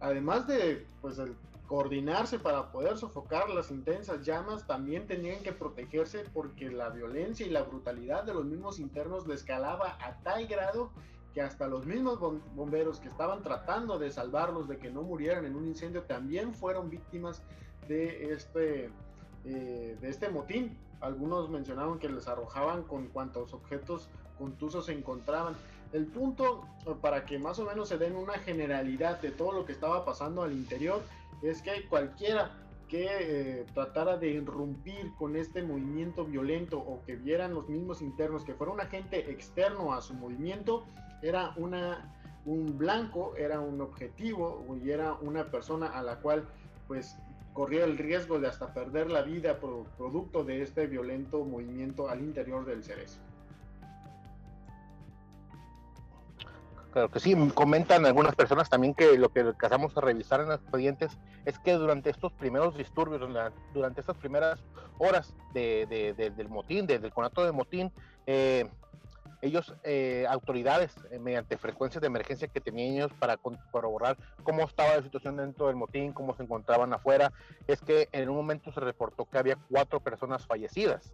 además 0.00 0.48
de 0.48 0.88
pues 1.00 1.18
el 1.18 1.36
coordinarse 1.68 2.40
para 2.40 2.72
poder 2.72 2.98
sofocar 2.98 3.48
las 3.48 3.70
intensas 3.70 4.26
llamas, 4.26 4.66
también 4.66 5.06
tenían 5.06 5.40
que 5.44 5.52
protegerse 5.52 6.24
porque 6.34 6.68
la 6.68 6.90
violencia 6.90 7.46
y 7.46 7.50
la 7.50 7.62
brutalidad 7.62 8.24
de 8.24 8.34
los 8.34 8.44
mismos 8.44 8.80
internos 8.80 9.24
les 9.28 9.42
escalaba 9.42 9.96
a 10.00 10.18
tal 10.24 10.48
grado 10.48 10.90
que 11.32 11.40
hasta 11.40 11.66
los 11.66 11.86
mismos 11.86 12.18
bomberos 12.54 13.00
que 13.00 13.08
estaban 13.08 13.42
tratando 13.42 13.98
de 13.98 14.10
salvarlos 14.10 14.68
de 14.68 14.78
que 14.78 14.90
no 14.90 15.02
murieran 15.02 15.44
en 15.44 15.56
un 15.56 15.66
incendio 15.66 16.02
también 16.02 16.54
fueron 16.54 16.90
víctimas 16.90 17.42
de 17.88 18.32
este, 18.32 18.90
eh, 19.44 19.96
de 20.00 20.08
este 20.08 20.28
motín. 20.28 20.76
Algunos 21.00 21.50
mencionaron 21.50 21.98
que 21.98 22.08
les 22.08 22.28
arrojaban 22.28 22.82
con 22.84 23.08
cuantos 23.08 23.52
objetos 23.54 24.08
contusos 24.38 24.86
se 24.86 24.92
encontraban. 24.92 25.54
El 25.92 26.06
punto, 26.06 26.66
para 27.00 27.26
que 27.26 27.38
más 27.38 27.58
o 27.58 27.64
menos 27.64 27.88
se 27.88 27.98
den 27.98 28.16
una 28.16 28.34
generalidad 28.34 29.20
de 29.20 29.30
todo 29.30 29.52
lo 29.52 29.64
que 29.64 29.72
estaba 29.72 30.04
pasando 30.04 30.42
al 30.42 30.52
interior, 30.52 31.02
es 31.42 31.60
que 31.60 31.86
cualquiera 31.88 32.52
que 32.88 33.06
eh, 33.08 33.66
tratara 33.72 34.18
de 34.18 34.28
irrumpir 34.28 35.12
con 35.18 35.34
este 35.34 35.62
movimiento 35.62 36.24
violento 36.24 36.78
o 36.78 37.02
que 37.06 37.16
vieran 37.16 37.54
los 37.54 37.68
mismos 37.68 38.02
internos 38.02 38.44
que 38.44 38.54
fuera 38.54 38.72
un 38.72 38.80
agente 38.80 39.30
externo 39.30 39.94
a 39.94 40.02
su 40.02 40.12
movimiento, 40.14 40.84
era 41.22 41.52
una, 41.56 42.12
un 42.44 42.76
blanco, 42.76 43.34
era 43.36 43.60
un 43.60 43.80
objetivo 43.80 44.64
y 44.84 44.90
era 44.90 45.14
una 45.14 45.44
persona 45.44 45.86
a 45.86 46.02
la 46.02 46.16
cual 46.16 46.44
pues 46.88 47.16
corría 47.52 47.84
el 47.84 47.98
riesgo 47.98 48.38
de 48.38 48.48
hasta 48.48 48.72
perder 48.74 49.10
la 49.10 49.22
vida 49.22 49.58
producto 49.58 50.44
de 50.44 50.62
este 50.62 50.86
violento 50.86 51.44
movimiento 51.44 52.08
al 52.08 52.20
interior 52.20 52.64
del 52.64 52.82
cerezo. 52.82 53.20
Claro 56.92 57.10
que 57.10 57.20
sí, 57.20 57.34
comentan 57.54 58.04
algunas 58.04 58.34
personas 58.34 58.68
también 58.68 58.92
que 58.92 59.16
lo 59.16 59.30
que 59.30 59.40
alcanzamos 59.40 59.96
a 59.96 60.02
revisar 60.02 60.40
en 60.40 60.48
los 60.48 60.60
expedientes 60.60 61.18
es 61.46 61.58
que 61.58 61.72
durante 61.72 62.10
estos 62.10 62.32
primeros 62.34 62.76
disturbios, 62.76 63.22
durante 63.72 64.00
estas 64.00 64.16
primeras 64.18 64.60
horas 64.98 65.34
del 65.54 66.48
motín, 66.50 66.86
del 66.86 67.10
conato 67.10 67.44
de 67.44 67.52
motín, 67.52 67.90
eh, 68.26 68.68
ellos, 69.42 69.74
eh, 69.82 70.24
autoridades, 70.28 70.94
eh, 71.10 71.18
mediante 71.18 71.58
frecuencias 71.58 72.00
de 72.00 72.06
emergencia 72.06 72.48
que 72.48 72.60
tenían 72.60 72.94
ellos 72.94 73.12
para 73.18 73.36
corroborar 73.36 74.16
cómo 74.42 74.62
estaba 74.64 74.96
la 74.96 75.02
situación 75.02 75.36
dentro 75.36 75.66
del 75.66 75.76
motín, 75.76 76.12
cómo 76.12 76.34
se 76.34 76.44
encontraban 76.44 76.92
afuera, 76.94 77.32
es 77.66 77.80
que 77.82 78.08
en 78.12 78.30
un 78.30 78.36
momento 78.36 78.72
se 78.72 78.80
reportó 78.80 79.26
que 79.26 79.38
había 79.38 79.58
cuatro 79.68 80.00
personas 80.00 80.46
fallecidas. 80.46 81.12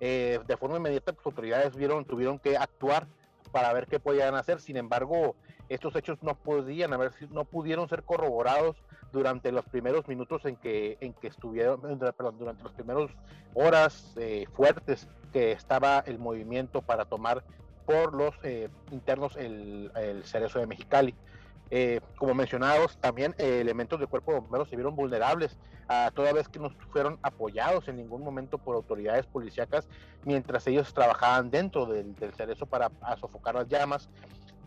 de 0.00 0.56
forma 0.58 0.76
inmediata, 0.76 1.12
las 1.12 1.22
pues, 1.22 1.26
autoridades 1.26 1.76
vieron, 1.76 2.04
tuvieron 2.04 2.38
que 2.38 2.56
actuar 2.56 3.06
para 3.52 3.72
ver 3.72 3.86
qué 3.86 3.98
podían 3.98 4.34
hacer. 4.34 4.60
Sin 4.60 4.76
embargo, 4.76 5.36
estos 5.68 5.96
hechos 5.96 6.18
no 6.22 6.34
podían 6.34 6.92
haber, 6.92 7.12
no 7.30 7.44
pudieron 7.44 7.88
ser 7.88 8.02
corroborados 8.02 8.76
durante 9.12 9.52
los 9.52 9.64
primeros 9.66 10.06
minutos 10.08 10.44
en 10.44 10.56
que, 10.56 10.98
en 11.00 11.14
que 11.14 11.28
estuvieron, 11.28 11.80
perdón, 11.80 12.38
durante 12.38 12.62
las 12.62 12.72
primeras 12.72 13.10
horas 13.54 14.14
eh, 14.16 14.46
fuertes 14.54 15.08
que 15.32 15.52
estaba 15.52 16.00
el 16.00 16.18
movimiento 16.18 16.82
para 16.82 17.04
tomar 17.04 17.44
por 17.86 18.14
los 18.14 18.34
eh, 18.42 18.68
internos 18.90 19.36
el, 19.36 19.90
el 19.96 20.24
Cerezo 20.24 20.58
de 20.58 20.66
Mexicali. 20.66 21.14
Eh, 21.70 22.00
como 22.16 22.34
mencionados, 22.34 22.96
también 22.98 23.34
eh, 23.38 23.60
elementos 23.60 23.98
del 23.98 24.08
cuerpo 24.08 24.32
de 24.32 24.40
bomberos 24.40 24.68
se 24.68 24.76
vieron 24.76 24.94
vulnerables 24.94 25.56
a 25.88 26.12
toda 26.12 26.32
vez 26.32 26.48
que 26.48 26.60
no 26.60 26.70
fueron 26.92 27.18
apoyados 27.22 27.88
en 27.88 27.96
ningún 27.96 28.22
momento 28.22 28.58
por 28.58 28.76
autoridades 28.76 29.26
policíacas 29.26 29.88
mientras 30.24 30.66
ellos 30.66 30.92
trabajaban 30.94 31.50
dentro 31.50 31.86
del, 31.86 32.14
cerezo 32.36 32.66
para 32.66 32.90
sofocar 33.20 33.54
las 33.56 33.68
llamas, 33.68 34.08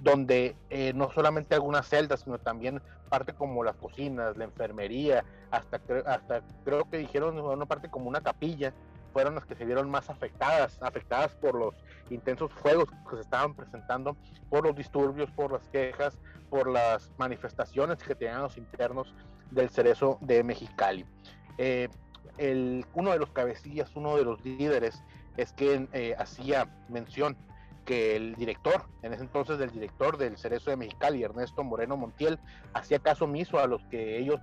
donde 0.01 0.55
eh, 0.69 0.93
no 0.93 1.11
solamente 1.11 1.55
algunas 1.55 1.87
celdas, 1.87 2.21
sino 2.21 2.37
también 2.37 2.81
parte 3.09 3.33
como 3.33 3.63
las 3.63 3.75
cocinas, 3.75 4.37
la 4.37 4.45
enfermería, 4.45 5.25
hasta, 5.51 5.81
hasta 6.05 6.41
creo 6.63 6.89
que 6.89 6.97
dijeron 6.97 7.37
una 7.39 7.65
parte 7.65 7.89
como 7.89 8.07
una 8.07 8.21
capilla, 8.21 8.73
fueron 9.09 9.35
las 9.35 9.45
que 9.45 9.55
se 9.55 9.65
vieron 9.65 9.89
más 9.89 10.09
afectadas, 10.09 10.81
afectadas 10.81 11.35
por 11.35 11.55
los 11.55 11.75
intensos 12.09 12.51
fuegos 12.53 12.89
que 13.09 13.15
se 13.15 13.21
estaban 13.21 13.53
presentando, 13.53 14.15
por 14.49 14.65
los 14.65 14.75
disturbios, 14.75 15.29
por 15.31 15.51
las 15.51 15.67
quejas, 15.69 16.17
por 16.49 16.69
las 16.69 17.11
manifestaciones 17.17 18.01
que 18.01 18.15
tenían 18.15 18.41
los 18.41 18.57
internos 18.57 19.13
del 19.51 19.69
Cerezo 19.69 20.17
de 20.21 20.43
Mexicali. 20.43 21.05
Eh, 21.57 21.89
el, 22.37 22.85
uno 22.93 23.11
de 23.11 23.19
los 23.19 23.31
cabecillas, 23.31 23.95
uno 23.95 24.15
de 24.15 24.23
los 24.23 24.43
líderes, 24.43 25.03
es 25.37 25.53
que 25.53 25.87
eh, 25.93 26.15
hacía 26.17 26.67
mención 26.89 27.37
que 27.85 28.15
el 28.15 28.35
director, 28.35 28.85
en 29.01 29.13
ese 29.13 29.23
entonces 29.23 29.57
del 29.57 29.71
director 29.71 30.17
del 30.17 30.37
Cerezo 30.37 30.69
de 30.69 30.77
Mexicali, 30.77 31.23
Ernesto 31.23 31.63
Moreno 31.63 31.97
Montiel, 31.97 32.39
hacía 32.73 32.99
caso 32.99 33.25
omiso 33.25 33.59
a 33.59 33.67
los 33.67 33.83
que 33.85 34.19
ellos 34.19 34.39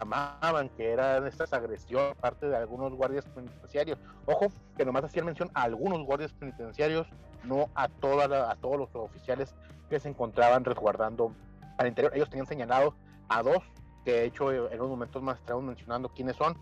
llamaban 0.00 0.68
que 0.70 0.90
eran 0.90 1.26
estas 1.26 1.52
agresiones 1.52 2.16
parte 2.16 2.48
de 2.48 2.56
algunos 2.56 2.92
guardias 2.94 3.24
penitenciarios. 3.26 3.98
Ojo, 4.26 4.48
que 4.76 4.84
nomás 4.84 5.04
hacían 5.04 5.26
mención 5.26 5.50
a 5.54 5.62
algunos 5.62 6.04
guardias 6.04 6.32
penitenciarios, 6.32 7.06
no 7.44 7.68
a, 7.74 7.88
toda 7.88 8.50
a 8.50 8.56
todos 8.56 8.78
los 8.78 8.88
oficiales 8.94 9.54
que 9.88 10.00
se 10.00 10.08
encontraban 10.08 10.64
resguardando 10.64 11.32
al 11.78 11.88
interior. 11.88 12.12
Ellos 12.14 12.30
tenían 12.30 12.46
señalados 12.46 12.94
a 13.28 13.42
dos, 13.42 13.62
que 14.04 14.12
de 14.12 14.24
hecho 14.24 14.52
en 14.52 14.78
unos 14.78 14.90
momentos 14.90 15.22
más 15.22 15.38
estábamos 15.38 15.66
mencionando 15.66 16.08
quiénes 16.08 16.36
son, 16.36 16.56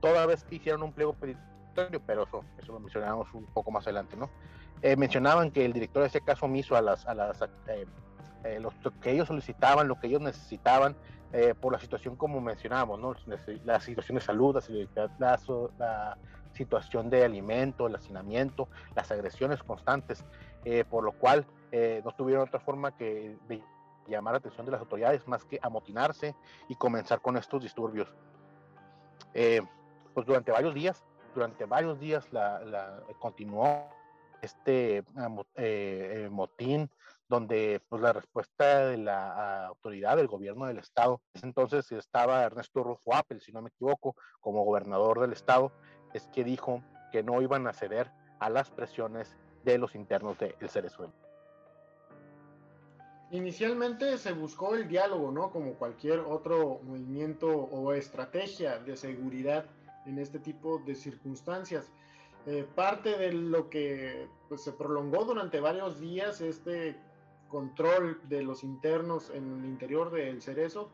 toda 0.00 0.26
vez 0.26 0.44
que 0.44 0.56
hicieron 0.56 0.82
un 0.82 0.92
pliego 0.92 1.14
penitenciario, 1.14 2.00
pero 2.06 2.24
eso, 2.24 2.44
eso 2.58 2.72
lo 2.72 2.80
mencionamos 2.80 3.32
un 3.34 3.44
poco 3.46 3.70
más 3.70 3.84
adelante, 3.84 4.16
¿no? 4.16 4.30
Eh, 4.82 4.96
mencionaban 4.96 5.50
que 5.50 5.64
el 5.64 5.72
director 5.72 6.04
hacía 6.04 6.20
caso 6.20 6.46
omiso 6.46 6.76
a 6.76 6.82
las, 6.82 7.06
a 7.06 7.14
las 7.14 7.40
eh, 7.66 7.86
eh, 8.44 8.60
los 8.60 8.74
que 9.00 9.12
ellos 9.12 9.26
solicitaban, 9.28 9.88
lo 9.88 9.98
que 9.98 10.06
ellos 10.06 10.20
necesitaban, 10.20 10.94
eh, 11.38 11.54
por 11.54 11.70
la 11.70 11.78
situación 11.78 12.16
como 12.16 12.40
mencionábamos, 12.40 12.98
¿no? 12.98 13.14
la 13.66 13.78
situación 13.78 14.16
de 14.16 14.22
salud, 14.22 14.58
la, 15.18 15.36
la 15.78 16.16
situación 16.54 17.10
de 17.10 17.24
alimento, 17.26 17.86
el 17.86 17.94
hacinamiento, 17.94 18.70
las 18.94 19.10
agresiones 19.10 19.62
constantes, 19.62 20.24
eh, 20.64 20.86
por 20.88 21.04
lo 21.04 21.12
cual 21.12 21.44
eh, 21.72 22.00
no 22.06 22.12
tuvieron 22.12 22.48
otra 22.48 22.58
forma 22.58 22.96
que 22.96 23.36
de 23.48 23.62
llamar 24.08 24.32
la 24.32 24.38
atención 24.38 24.64
de 24.64 24.72
las 24.72 24.80
autoridades 24.80 25.28
más 25.28 25.44
que 25.44 25.58
amotinarse 25.60 26.34
y 26.70 26.74
comenzar 26.74 27.20
con 27.20 27.36
estos 27.36 27.62
disturbios. 27.62 28.08
pues 29.34 30.26
durante 30.26 30.52
varios 30.52 30.72
días, 30.72 31.04
durante 31.34 31.66
varios 31.66 32.00
días 32.00 32.32
la, 32.32 33.02
continuó 33.18 33.90
este 34.40 35.04
motín 36.30 36.88
donde 37.28 37.82
pues 37.88 38.02
la 38.02 38.12
respuesta 38.12 38.86
de 38.86 38.98
la 38.98 39.66
autoridad 39.66 40.16
del 40.16 40.28
gobierno 40.28 40.66
del 40.66 40.78
estado, 40.78 41.20
entonces 41.42 41.90
estaba 41.92 42.42
Ernesto 42.42 42.82
Rufo 42.82 43.14
Appel, 43.14 43.40
si 43.40 43.52
no 43.52 43.62
me 43.62 43.68
equivoco, 43.68 44.14
como 44.40 44.64
gobernador 44.64 45.20
del 45.20 45.32
estado, 45.32 45.72
es 46.14 46.26
que 46.28 46.44
dijo 46.44 46.82
que 47.12 47.22
no 47.22 47.42
iban 47.42 47.66
a 47.66 47.72
ceder 47.72 48.10
a 48.38 48.50
las 48.50 48.70
presiones 48.70 49.36
de 49.64 49.78
los 49.78 49.94
internos 49.94 50.38
de 50.38 50.54
El 50.60 50.68
Cerezuelo. 50.68 51.12
Inicialmente 53.32 54.18
se 54.18 54.32
buscó 54.32 54.76
el 54.76 54.86
diálogo, 54.86 55.32
¿no? 55.32 55.50
Como 55.50 55.74
cualquier 55.74 56.20
otro 56.20 56.80
movimiento 56.84 57.48
o 57.48 57.92
estrategia 57.92 58.78
de 58.78 58.96
seguridad 58.96 59.66
en 60.06 60.20
este 60.20 60.38
tipo 60.38 60.78
de 60.78 60.94
circunstancias. 60.94 61.90
Eh, 62.46 62.64
parte 62.76 63.18
de 63.18 63.32
lo 63.32 63.68
que 63.68 64.28
pues, 64.48 64.62
se 64.62 64.72
prolongó 64.72 65.24
durante 65.24 65.58
varios 65.58 65.98
días 65.98 66.40
este 66.40 66.96
control 67.48 68.20
de 68.28 68.42
los 68.42 68.64
internos 68.64 69.30
en 69.30 69.60
el 69.60 69.64
interior 69.64 70.10
del 70.10 70.42
cerezo. 70.42 70.90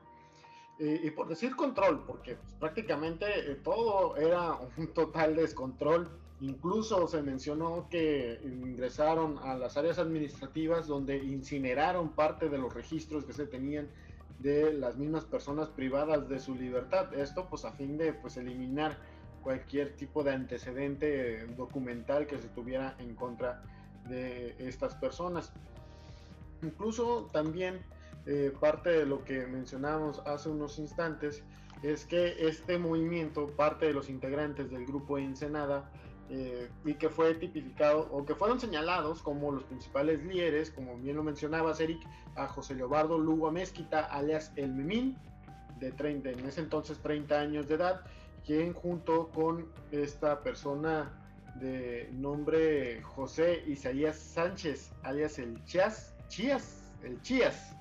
y 0.78 1.11
por 1.11 1.28
decir 1.28 1.54
control, 1.54 2.04
porque 2.06 2.35
pues, 2.35 2.54
prácticamente 2.54 3.26
eh, 3.26 3.54
todo 3.62 4.16
era 4.16 4.52
un 4.76 4.88
total 4.88 5.37
descontrol. 5.37 6.09
Incluso 6.40 7.06
se 7.06 7.23
mencionó 7.23 7.87
que 7.88 8.40
ingresaron 8.42 9.38
a 9.44 9.54
las 9.54 9.76
áreas 9.76 10.00
administrativas 10.00 10.88
donde 10.88 11.18
incineraron 11.18 12.11
parte 12.11 12.49
de 12.49 12.59
los 12.59 12.75
registros 12.75 13.25
que 13.25 13.32
se 13.32 13.47
tenían 13.47 13.88
de 14.40 14.73
las 14.73 14.97
mismas 14.97 15.25
personas 15.25 15.68
privadas 15.68 16.28
de 16.28 16.40
su 16.40 16.56
libertad. 16.56 17.14
Esto 17.14 17.47
pues 17.49 17.64
a 17.64 17.73
fin 17.73 17.97
de 17.97 18.12
pues 18.12 18.37
eliminar 18.37 18.98
cualquier 19.42 19.94
tipo 19.96 20.22
de 20.22 20.33
antecedente 20.33 21.46
documental 21.57 22.26
que 22.26 22.38
se 22.38 22.48
tuviera 22.48 22.96
en 22.98 23.14
contra 23.14 23.62
de 24.09 24.55
estas 24.59 24.94
personas. 24.94 25.53
Incluso 26.62 27.29
también 27.33 27.81
eh, 28.27 28.53
parte 28.61 28.90
de 28.90 29.07
lo 29.07 29.25
que 29.25 29.46
mencionábamos 29.46 30.20
hace 30.27 30.48
unos 30.48 30.79
instantes 30.79 31.42
es 31.83 32.07
que 32.07 32.46
este 32.46 32.79
movimiento, 32.79 33.48
parte 33.48 33.87
de 33.87 33.92
los 33.92 34.09
integrantes 34.09 34.70
del 34.70 34.87
grupo 34.87 35.18
Ensenada, 35.18 35.90
eh, 36.35 36.70
y 36.85 36.94
que 36.94 37.11
fue 37.11 37.35
tipificado 37.35 38.09
o 38.11 38.25
que 38.25 38.35
fueron 38.35 38.59
señalados 38.59 39.20
como 39.20 39.51
los 39.53 39.64
principales 39.64 40.25
líderes, 40.25 40.70
como 40.70 40.96
bien 40.96 41.16
lo 41.16 41.22
mencionabas, 41.22 41.81
Eric, 41.81 42.01
a 42.37 42.46
José 42.46 42.75
Leobardo 42.75 43.18
Lugo 43.18 43.51
Mezquita, 43.51 44.05
alias 44.05 44.53
El 44.57 44.72
Memín, 44.72 45.18
de 45.79 45.92
30, 45.92 46.31
en 46.31 46.46
ese 46.46 46.61
entonces 46.61 46.98
30 47.01 47.38
años 47.38 47.68
de 47.68 47.75
edad, 47.75 48.03
quien 48.46 48.72
junto 48.72 49.29
con 49.29 49.66
esta 49.90 50.42
persona 50.42 51.12
de 51.57 52.09
nombre 52.12 53.03
José 53.03 53.64
Isaías 53.66 54.16
Sánchez, 54.16 54.92
alias 55.03 55.38
El 55.38 55.62
Chas, 55.66 56.12
Chías, 56.33 56.83
el 57.03 57.21
Chías, 57.21 57.77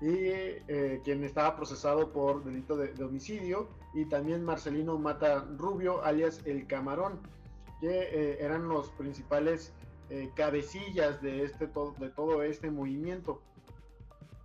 y 0.00 0.08
eh, 0.08 1.00
quien 1.04 1.22
estaba 1.22 1.54
procesado 1.54 2.12
por 2.12 2.42
delito 2.42 2.76
de, 2.76 3.04
homicidio, 3.04 3.68
y 3.94 4.04
también 4.06 4.44
Marcelino 4.44 4.98
Mata 4.98 5.46
Rubio, 5.56 6.02
alias 6.02 6.40
El 6.44 6.66
Camarón, 6.66 7.20
que 7.80 7.86
eh, 7.86 8.38
eran 8.40 8.68
los 8.68 8.90
principales 8.90 9.72
eh, 10.10 10.28
cabecillas 10.34 11.22
de, 11.22 11.44
este, 11.44 11.68
de 11.68 12.10
todo 12.10 12.42
este 12.42 12.68
movimiento. 12.68 13.40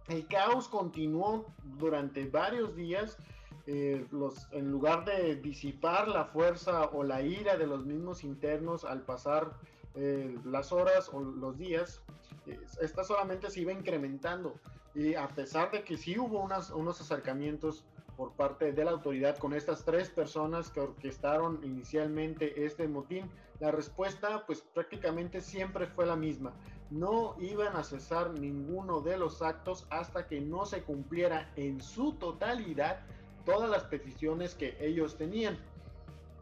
El 0.10 0.28
caos 0.28 0.68
continuó 0.68 1.48
durante 1.80 2.28
varios 2.28 2.76
días. 2.76 3.18
en 3.66 4.72
lugar 4.72 5.06
de 5.06 5.38
disipar 5.38 6.08
la 6.08 6.26
fuerza 6.26 6.86
o 6.94 7.04
la 7.04 7.24
ira 7.24 7.58
de 7.58 7.66
los 7.66 7.84
mismos 7.84 8.24
internos 8.24 8.86
al 8.86 9.02
pasar 9.02 9.54
las 10.46 10.72
horas 10.72 11.10
o 11.14 11.20
los 11.20 11.58
días, 11.58 12.02
esta 12.82 13.04
solamente 13.04 13.50
se 13.50 13.62
iba 13.62 13.72
incrementando. 13.72 14.60
Y 14.96 15.16
a 15.16 15.28
pesar 15.28 15.72
de 15.72 15.84
que 15.84 15.98
sí 15.98 16.18
hubo 16.18 16.42
unos 16.42 17.02
acercamientos 17.02 17.86
por 18.18 18.34
parte 18.34 18.74
de 18.74 18.84
la 18.84 18.92
autoridad 18.92 19.38
con 19.38 19.54
estas 19.54 19.86
tres 19.86 20.10
personas 20.10 20.70
que 20.70 20.82
orquestaron 20.82 21.62
inicialmente 21.64 22.66
este 22.66 22.88
motín, 22.88 23.30
la 23.60 23.72
respuesta 23.72 24.46
pues 24.46 24.62
prácticamente 24.62 25.42
siempre 25.42 25.88
fue 25.88 26.06
la 26.06 26.16
misma. 26.16 26.54
No 26.90 27.36
iban 27.40 27.76
a 27.76 27.84
cesar 27.84 28.32
ninguno 28.38 29.00
de 29.00 29.18
los 29.18 29.42
actos 29.42 29.86
hasta 29.90 30.28
que 30.28 30.42
no 30.42 30.66
se 30.66 30.84
cumpliera 30.84 31.52
en 31.56 31.80
su 31.80 32.14
totalidad 32.14 33.00
todas 33.46 33.70
las 33.70 33.84
peticiones 33.86 34.54
que 34.54 34.76
ellos 34.80 35.18
tenían. 35.18 35.58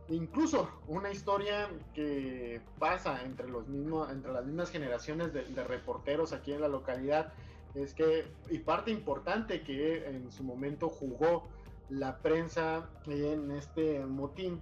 Incluso 0.10 0.70
una 0.88 1.12
historia 1.12 1.70
que 1.94 2.62
pasa 2.80 3.24
entre, 3.24 3.50
los 3.50 3.68
mismos, 3.68 4.10
entre 4.10 4.32
las 4.32 4.46
mismas 4.46 4.70
generaciones 4.70 5.34
de, 5.34 5.64
reporteros 5.66 6.32
aquí 6.32 6.54
en 6.54 6.62
la 6.62 6.70
localidad 6.70 7.34
es 7.76 7.94
que, 7.94 8.26
y 8.50 8.60
parte 8.60 8.92
importante 8.92 9.62
que 9.62 10.08
en 10.08 10.32
su 10.32 10.44
momento 10.44 10.88
jugó 10.88 11.48
la 11.90 12.18
prensa 12.20 12.90
en 13.06 13.52
este 13.52 14.00
motín, 14.06 14.62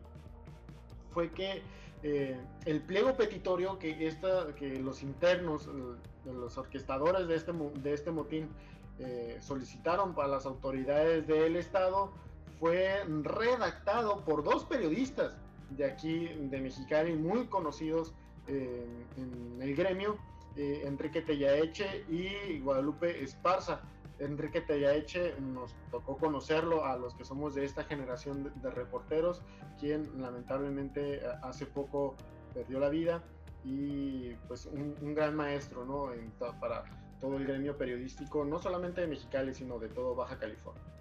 fue 1.13 1.31
que 1.31 1.61
eh, 2.01 2.39
el 2.65 2.81
pliego 2.81 3.15
petitorio 3.15 3.77
que, 3.77 4.07
esta, 4.07 4.53
que 4.55 4.79
los 4.79 5.03
internos, 5.03 5.69
los 6.25 6.57
orquestadores 6.57 7.27
de 7.27 7.35
este, 7.35 7.53
de 7.53 7.93
este 7.93 8.11
motín 8.11 8.49
eh, 8.97 9.37
solicitaron 9.41 10.15
para 10.15 10.27
las 10.27 10.45
autoridades 10.45 11.27
del 11.27 11.55
Estado, 11.55 12.13
fue 12.59 13.03
redactado 13.23 14.23
por 14.23 14.43
dos 14.43 14.65
periodistas 14.65 15.37
de 15.71 15.85
aquí, 15.85 16.27
de 16.27 16.61
Mexicali, 16.61 17.13
muy 17.13 17.47
conocidos 17.47 18.13
eh, 18.47 18.85
en 19.17 19.61
el 19.61 19.75
gremio, 19.75 20.17
eh, 20.55 20.83
Enrique 20.85 21.21
Tellaeche 21.21 22.05
y 22.09 22.59
Guadalupe 22.59 23.23
Esparza. 23.23 23.81
Enrique 24.19 24.61
Tellaeche 24.61 25.35
nos 25.41 25.75
tocó 25.91 26.17
conocerlo 26.17 26.85
a 26.85 26.95
los 26.95 27.15
que 27.15 27.25
somos 27.25 27.55
de 27.55 27.65
esta 27.65 27.83
generación 27.83 28.51
de, 28.61 28.71
reporteros, 28.71 29.41
quien 29.79 30.21
lamentablemente 30.21 31.15
eh, 31.15 31.21
hace 31.41 31.65
poco 31.65 32.15
perdió 32.53 32.79
la 32.79 32.89
vida 32.89 33.23
y 33.65 34.33
pues 34.47 34.67
un, 34.67 34.95
gran 35.15 35.35
maestro 35.35 35.83
¿no? 35.85 36.11
para 36.61 36.85
todo 37.19 37.37
el 37.37 37.45
gremio 37.45 37.77
periodístico, 37.77 38.45
no 38.45 38.59
solamente 38.59 39.01
de 39.01 39.07
Mexicali, 39.07 39.53
sino 39.53 39.79
de 39.79 39.89
todo 39.89 40.15
Baja 40.15 40.37
California. 40.37 40.94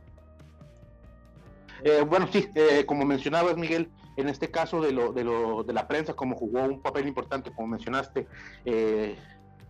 Eh, 1.84 2.00
bueno, 2.00 2.26
sí, 2.32 2.48
eh, 2.54 2.86
como 2.86 3.04
mencionabas, 3.04 3.58
Miguel, 3.58 3.90
en 4.16 4.30
este 4.30 4.50
caso 4.50 4.80
de, 4.80 4.90
lo, 4.90 5.12
de, 5.12 5.22
lo, 5.22 5.64
de 5.64 5.74
la 5.74 5.86
prensa, 5.86 6.14
como 6.14 6.34
jugó 6.34 6.64
un 6.64 6.80
papel 6.80 7.06
importante, 7.06 7.52
como 7.52 7.68
mencionaste, 7.68 8.26
eh, 8.64 9.16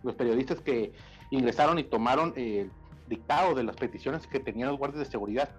los 0.01 0.15
periodistas 0.15 0.61
que 0.61 0.93
ingresaron 1.29 1.77
y 1.77 1.83
tomaron 1.83 2.31
el 2.37 2.71
dictado 3.07 3.53
de 3.53 3.63
las 3.63 3.75
peticiones 3.75 4.27
que 4.27 4.39
tenían 4.39 4.69
los 4.69 4.77
guardias 4.77 4.99
de 4.99 5.11
seguridad. 5.11 5.49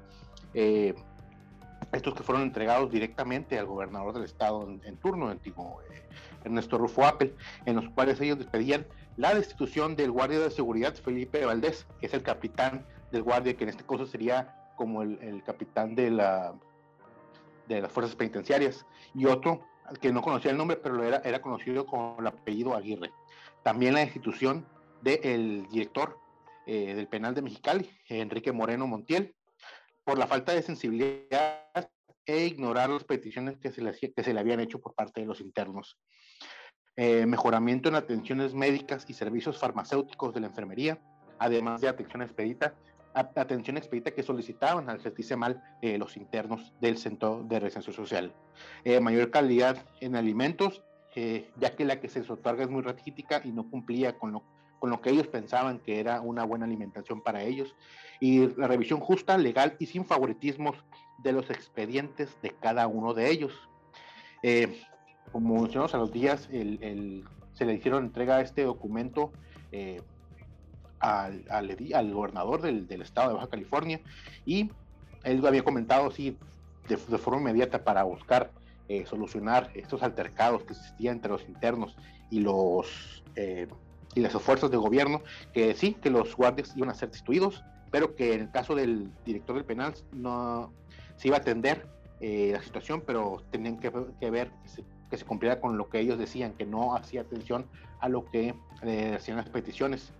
estos 1.93 2.15
que 2.15 2.23
fueron 2.23 2.43
entregados 2.43 2.91
directamente 2.91 3.59
al 3.59 3.67
gobernador 3.67 4.15
del 4.15 4.25
estado 4.25 4.67
en, 4.83 4.97
turno, 4.97 5.29
antiguo 5.29 5.83
eh, 5.93 6.09
Ernesto 6.45 6.79
Rufo 6.79 7.05
Apple, 7.05 7.35
en 7.67 7.77
los 7.77 7.91
cuales 7.91 8.19
ellos 8.23 8.39
despedían 8.39 8.87
la 9.19 9.35
destitución 9.35 9.95
del 9.95 10.11
guardia 10.11 10.39
de 10.39 10.51
seguridad 10.51 10.95
Felipe 10.95 11.45
Valdés, 11.45 11.87
que 12.01 12.07
es 12.07 12.15
el 12.15 12.23
capitán 12.23 12.87
del 13.13 13.25
guardia, 13.25 13.55
que 13.55 13.65
en 13.65 13.71
este 13.71 13.85
caso 13.85 14.07
sería 14.07 14.56
como 14.77 15.03
el, 15.03 15.43
capitán 15.45 15.95
de, 15.95 16.11
la, 16.11 16.55
de 17.67 17.81
las 17.81 17.91
fuerzas 17.91 18.15
penitenciarias, 18.15 18.87
y 19.15 19.27
otro 19.27 19.67
que 20.01 20.13
no 20.13 20.23
conocía 20.23 20.51
el 20.51 20.57
nombre, 20.57 20.77
pero 20.77 21.03
era, 21.03 21.19
era 21.19 21.41
conocido 21.41 21.87
con 21.87 22.17
el 22.19 22.27
apellido 22.27 22.75
Aguirre. 22.75 23.13
También 23.63 23.95
la 23.95 24.01
destitución 24.01 24.67
del 25.03 25.67
director 25.69 26.19
eh, 26.67 26.95
del 26.95 27.07
penal 27.09 27.35
de 27.35 27.43
Mexicali, 27.43 27.91
Enrique 28.09 28.53
Moreno 28.53 28.87
Montiel, 28.87 29.35
por 30.05 30.19
la 30.19 30.27
falta 30.27 30.53
de 30.53 30.63
sensibilidad 30.63 31.91
e 32.27 32.47
ignorar 32.47 32.91
las 32.91 33.05
peticiones 33.05 33.59
que 33.59 33.71
se 33.71 33.83
le, 33.83 33.93
que 33.93 34.23
se 34.25 34.35
le 34.35 34.41
habían 34.41 34.61
hecho 34.61 34.81
por 34.81 34.95
parte 34.95 35.21
de 35.21 35.27
los 35.27 35.41
internos. 35.41 35.97
Eh, 36.97 37.27
mejoramiento 37.27 37.89
en 37.89 37.95
atenciones 37.95 38.55
médicas 38.55 39.05
y 39.09 39.15
servicios 39.15 39.59
farmacéuticos 39.59 40.35
de 40.35 40.41
la 40.41 40.47
enfermería, 40.49 41.01
además 41.39 41.81
de 41.81 41.89
atención 41.89 42.23
expedita, 42.23 42.75
atención 43.17 43.77
expedita 43.77 44.11
que 44.11 44.23
solicitaban 44.23 44.91
al 44.91 45.01
mal 45.37 45.63
eh, 45.81 45.97
los 45.99 46.17
internos 46.17 46.75
del 46.81 46.99
Centro 46.99 47.43
de 47.45 47.61
Residencia 47.61 47.93
Social. 47.93 48.33
Eh, 48.85 49.01
mayor 49.01 49.31
calidad 49.31 49.79
en 50.01 50.17
alimentos, 50.17 50.83
ya 51.57 51.75
que 51.75 51.87
la 51.87 51.99
que 51.99 52.11
se 52.11 52.21
les 52.21 52.29
otorga 52.29 52.65
es 52.65 52.69
muy 52.69 52.83
raquítica 52.83 53.41
y 53.43 53.51
no 53.51 53.71
cumplía 53.71 54.19
con 54.19 54.33
lo, 54.33 54.43
con 54.79 54.91
lo 54.91 55.01
que 55.01 55.09
ellos 55.09 55.27
pensaban 55.29 55.79
que 55.79 55.99
era 55.99 56.21
una 56.21 56.45
buena 56.45 56.67
alimentación 56.67 57.23
para 57.23 57.43
ellos. 57.43 57.75
Y 58.21 58.49
la 58.57 58.69
revisión 58.69 59.01
justa, 59.01 59.39
legal 59.39 59.77
y 59.79 59.87
sin 59.87 60.05
favoritismos 60.05 60.77
de 61.23 61.33
los 61.33 61.49
expedientes 61.49 62.37
de 62.43 62.51
cada 62.51 62.87
uno 62.87 63.15
de 63.15 63.31
ellos. 63.31 63.55
Eh, 64.43 64.79
como 65.33 65.55
mencionamos 65.55 65.95
a 65.95 65.99
los 65.99 66.13
días, 66.13 66.51
se 66.51 67.65
le 67.65 67.73
hicieron 67.73 68.05
entrega 68.05 68.37
a 68.37 68.41
este 68.43 68.65
documento 68.65 69.33
eh, 71.03 71.45
al, 71.51 71.77
al, 71.95 72.13
gobernador 72.13 72.63
del, 72.63 73.03
estado 73.03 73.29
de 73.29 73.35
Baja 73.35 73.49
California 73.49 74.01
y 74.45 74.71
él 75.25 75.47
había 75.47 75.63
comentado 75.63 76.09
así 76.09 76.37
de, 76.89 76.97
forma 76.97 77.41
inmediata 77.41 77.85
para 77.85 78.03
buscar 78.05 78.51
eh, 78.89 79.05
solucionar 79.07 79.71
estos 79.75 80.03
altercados 80.03 80.63
que 80.65 80.73
existían 80.73 81.17
entre 81.17 81.33
los 81.33 81.43
internos 81.49 81.97
y 82.31 82.41
los 82.41 83.23
eh, 83.35 83.67
y 84.15 84.21
las 84.21 84.33
fuerzas 84.33 84.71
de 84.71 84.79
gobierno, 84.79 85.21
que 85.53 85.75
sí, 85.75 85.95
que 86.01 86.09
los 86.09 86.35
guardias 86.35 86.73
iban 86.75 86.89
a 86.89 86.95
ser 86.95 87.11
destituidos, 87.11 87.63
pero 87.91 88.17
que 88.17 88.33
en 88.33 88.41
el 88.43 88.51
caso 88.51 88.75
del 88.75 89.11
director 89.27 89.57
del 89.57 89.67
penal 89.67 89.93
no 90.13 90.73
se 91.17 91.29
iba 91.29 91.37
a 91.37 91.41
atender 91.41 91.87
la 92.19 92.63
situación, 92.63 93.03
pero 93.07 93.43
tenían 93.51 93.79
que, 93.79 93.93
que 94.19 94.31
ver 94.31 94.51
que 95.11 95.17
se 95.17 95.25
cumpliera 95.25 95.61
con 95.61 95.77
lo 95.77 95.89
que 95.89 96.01
ellos 96.01 96.19
decían, 96.19 96.53
que 96.55 96.67
no 96.67 96.95
hacía 96.97 97.23
atención 97.23 97.67
a 98.01 98.09
lo 98.09 98.25
que 98.25 98.55
eh, 98.83 99.15
hacían 99.17 99.37
las 99.37 99.49
peticiones. 99.49 100.13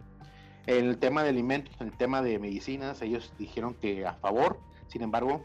En 0.67 0.87
el 0.87 0.99
tema 0.99 1.23
de 1.23 1.31
alimentos, 1.31 1.75
en 1.81 1.89
el 1.89 1.97
tema 1.97 2.23
de 2.23 2.39
medicinas, 2.39 3.01
ellos 3.03 3.33
dijeron 3.39 3.75
que 3.75 4.07
a 4.07 4.15
favor, 4.15 4.61
sin 4.89 5.03
embargo, 5.03 5.45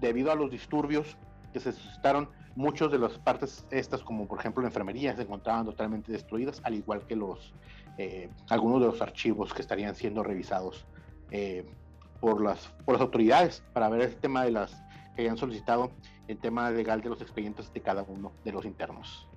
debido 0.00 0.30
a 0.30 0.34
los 0.34 0.50
disturbios 0.50 1.16
que 1.52 1.60
se 1.60 1.72
suscitaron, 1.72 2.28
muchas 2.56 2.90
de 2.90 2.98
las 2.98 3.18
partes 3.18 3.66
estas, 3.70 4.02
como 4.02 4.26
por 4.26 4.38
ejemplo 4.38 4.62
la 4.62 4.68
enfermería, 4.68 5.16
se 5.16 5.22
encontraban 5.22 5.64
totalmente 5.64 6.12
destruidas, 6.12 6.60
al 6.64 6.74
igual 6.74 7.06
que 7.06 7.16
los 7.16 7.54
eh, 7.98 8.30
algunos 8.48 8.80
de 8.80 8.86
los 8.86 9.02
archivos 9.02 9.52
que 9.52 9.60
estarían 9.60 9.94
siendo 9.94 10.22
revisados 10.22 10.86
eh, 11.30 11.66
por, 12.20 12.42
las, 12.42 12.68
por 12.84 12.94
las 12.94 13.02
autoridades 13.02 13.62
para 13.72 13.88
ver 13.88 14.00
el 14.00 14.16
tema 14.16 14.44
de 14.44 14.52
las 14.52 14.82
que 15.14 15.22
hayan 15.22 15.36
solicitado 15.36 15.90
el 16.28 16.38
tema 16.38 16.70
legal 16.70 17.02
de 17.02 17.10
los 17.10 17.20
expedientes 17.20 17.72
de 17.72 17.80
cada 17.82 18.02
uno 18.04 18.32
de 18.44 18.52
los 18.52 18.64
internos. 18.64 19.29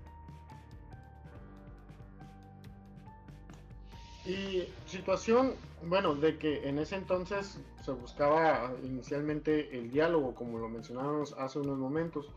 Y 4.25 4.63
situación, 4.85 5.55
bueno, 5.85 6.15
de 6.15 6.37
que 6.37 6.67
en 6.67 6.79
ese 6.79 6.95
entonces 6.95 7.59
se 7.83 7.91
buscaba 7.91 8.71
inicialmente 8.83 9.77
el 9.77 9.91
diálogo, 9.91 10.33
como 10.33 10.59
lo 10.59 10.69
mencionábamos 10.69 11.33
hace 11.37 11.59
unos 11.59 11.77
momentos. 11.77 12.29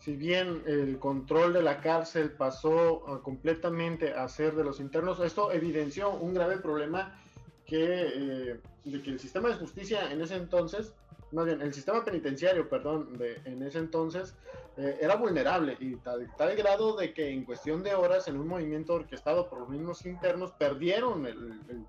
Si 0.00 0.16
bien 0.16 0.62
el 0.66 0.98
control 0.98 1.52
de 1.52 1.62
la 1.62 1.80
cárcel 1.80 2.32
pasó 2.32 3.20
completamente 3.22 4.14
a 4.14 4.28
ser 4.28 4.54
de 4.54 4.64
los 4.64 4.80
internos, 4.80 5.20
esto 5.20 5.52
evidenció 5.52 6.10
un 6.10 6.34
grave 6.34 6.58
problema 6.58 7.20
que, 7.66 7.84
eh, 7.84 8.60
de 8.84 9.02
que 9.02 9.10
el 9.10 9.20
sistema 9.20 9.48
de 9.48 9.56
justicia 9.56 10.10
en 10.10 10.20
ese 10.20 10.36
entonces 10.36 10.92
más 11.32 11.44
bien, 11.44 11.60
el 11.60 11.74
sistema 11.74 12.04
penitenciario, 12.04 12.68
perdón, 12.68 13.18
de, 13.18 13.40
en 13.44 13.62
ese 13.62 13.78
entonces 13.78 14.34
eh, 14.78 14.98
era 15.00 15.16
vulnerable 15.16 15.76
y 15.78 15.96
tal, 15.96 16.56
grado 16.56 16.96
de 16.96 17.12
que 17.12 17.30
en 17.30 17.44
cuestión 17.44 17.82
de 17.82 17.94
horas, 17.94 18.28
en 18.28 18.38
un 18.38 18.48
movimiento 18.48 18.94
orquestado 18.94 19.48
por 19.48 19.60
los 19.60 19.68
mismos 19.68 20.06
internos, 20.06 20.52
perdieron 20.52 21.26
el, 21.26 21.86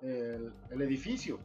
el, 0.00 0.82
edificio. 0.82 1.38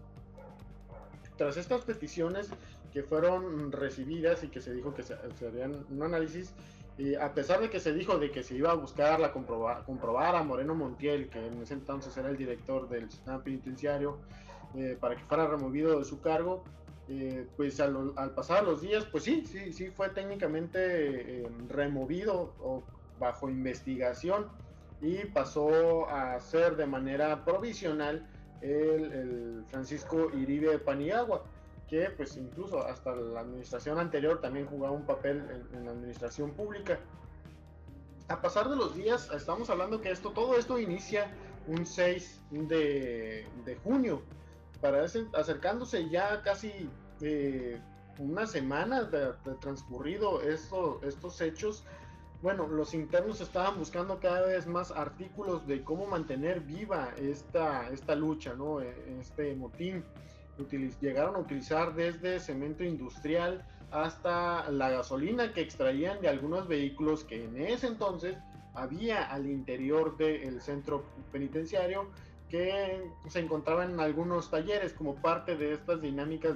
Tras 1.38 1.58
estas 1.58 1.86
peticiones 1.86 2.50
que 2.91 3.04
fueron 3.04 3.71
recibidas 3.71 4.43
y 4.43 4.47
que 4.47 4.60
se 4.60 4.73
dijo 4.73 4.95
que 4.95 5.04
se, 5.04 5.13
harían 5.13 5.86
un 5.91 6.02
análisis, 6.02 6.54
y 6.97 7.13
a 7.13 7.32
pesar 7.36 7.60
de 7.60 7.69
que 7.69 7.80
se 7.80 7.93
dijo 7.93 8.17
de 8.17 8.32
que 8.32 8.41
se 8.41 8.56
iba 8.56 8.71
a 8.71 8.73
buscar 8.73 9.19
la 9.19 9.32
comprobar, 9.32 9.84
comprobar 9.86 10.36
a 10.36 10.41
Moreno 10.41 10.73
Montiel, 10.73 11.30
que 11.30 11.45
en 11.45 11.62
ese 11.62 11.76
entonces 11.76 12.17
era 12.17 12.30
el 12.30 12.38
director 12.38 12.89
del 12.89 13.12
sistema 13.12 13.43
penitenciario, 13.43 14.17
eh, 14.76 14.97
para 15.00 15.15
que 15.15 15.23
fuera 15.26 15.45
removido 15.47 16.00
de 16.00 16.06
su 16.06 16.19
cargo, 16.19 16.63
eh, 17.10 17.48
pues 17.56 17.80
al, 17.80 18.13
pasar 18.36 18.65
los 18.65 18.82
días, 18.82 19.06
pues 19.06 19.24
sí, 19.24 19.46
sí, 19.46 19.72
sí 19.72 19.89
fue 19.91 20.10
técnicamente 20.10 21.41
eh, 21.41 21.50
removido 21.70 22.54
o 22.60 22.84
bajo 23.17 23.50
investigación 23.50 24.48
y 25.02 25.26
pasó 25.26 26.10
a 26.10 26.38
ser 26.41 26.76
de 26.76 26.86
manera 26.86 27.46
provisional 27.46 28.28
el, 28.62 29.63
Francisco 29.70 30.30
Iribe 30.34 30.80
Paniagua, 30.80 31.43
que 31.88 32.10
pues 32.10 32.36
incluso 32.36 32.86
hasta 32.86 33.15
la 33.15 33.39
administración 33.39 34.00
anterior 34.00 34.41
también 34.41 34.65
jugaba 34.65 34.93
un 34.93 35.06
papel 35.06 35.65
en, 35.74 35.86
la 35.86 35.91
administración 35.91 36.52
pública. 36.52 37.00
A 38.28 38.41
pasar 38.41 38.67
de 38.67 38.76
los 38.76 38.96
días, 38.96 39.30
estamos 39.34 39.70
hablando 39.70 40.02
que 40.02 40.12
esto, 40.12 40.32
todo 40.32 40.58
esto 40.58 40.78
inicia 40.78 41.32
un 41.67 41.86
6 41.86 42.41
de, 42.52 43.48
de 43.63 43.76
junio 43.78 44.22
parece 44.82 45.26
acercándose 45.34 46.10
ya 46.10 46.42
casi 46.42 46.90
eh, 47.22 47.80
una 48.20 48.48
semana 48.48 49.04
de, 49.04 49.34
transcurrido 49.60 50.42
estos 50.42 51.42
hechos, 51.42 51.84
bueno, 52.42 52.68
los 52.68 52.94
internos 52.94 53.42
estaban 53.42 53.78
buscando 53.78 54.20
cada 54.20 54.42
vez 54.42 54.68
más 54.68 54.92
artículos 54.92 55.66
de 55.66 55.84
cómo 55.84 56.06
mantener 56.06 56.62
viva 56.62 57.12
esta, 57.18 57.90
esta 57.90 58.16
lucha, 58.16 58.54
¿no? 58.54 58.82
E, 58.82 59.20
este 59.20 59.56
motín. 59.56 60.04
llegaron 61.02 61.36
a 61.36 61.40
utilizar 61.40 61.94
desde 61.96 62.40
cemento 62.40 62.84
industrial 62.84 63.66
hasta 63.92 64.70
la 64.70 64.90
gasolina 64.90 65.54
que 65.54 65.62
extraían 65.62 66.22
de 66.22 66.30
algunos 66.30 66.68
vehículos 66.68 67.24
que 67.24 67.46
en 67.46 67.58
ese 67.58 67.88
entonces 67.88 68.38
había 68.74 69.24
al 69.24 69.48
interior 69.48 70.18
del 70.18 70.62
centro 70.62 71.04
penitenciario 71.32 72.10
que 72.49 73.12
se 73.27 73.39
encontraban 73.39 73.91
en 73.91 73.99
algunos 73.99 74.49
talleres 74.49 74.93
como 74.93 75.15
parte 75.15 75.57
de 75.57 75.73
estas 75.73 76.01
dinámicas 76.01 76.55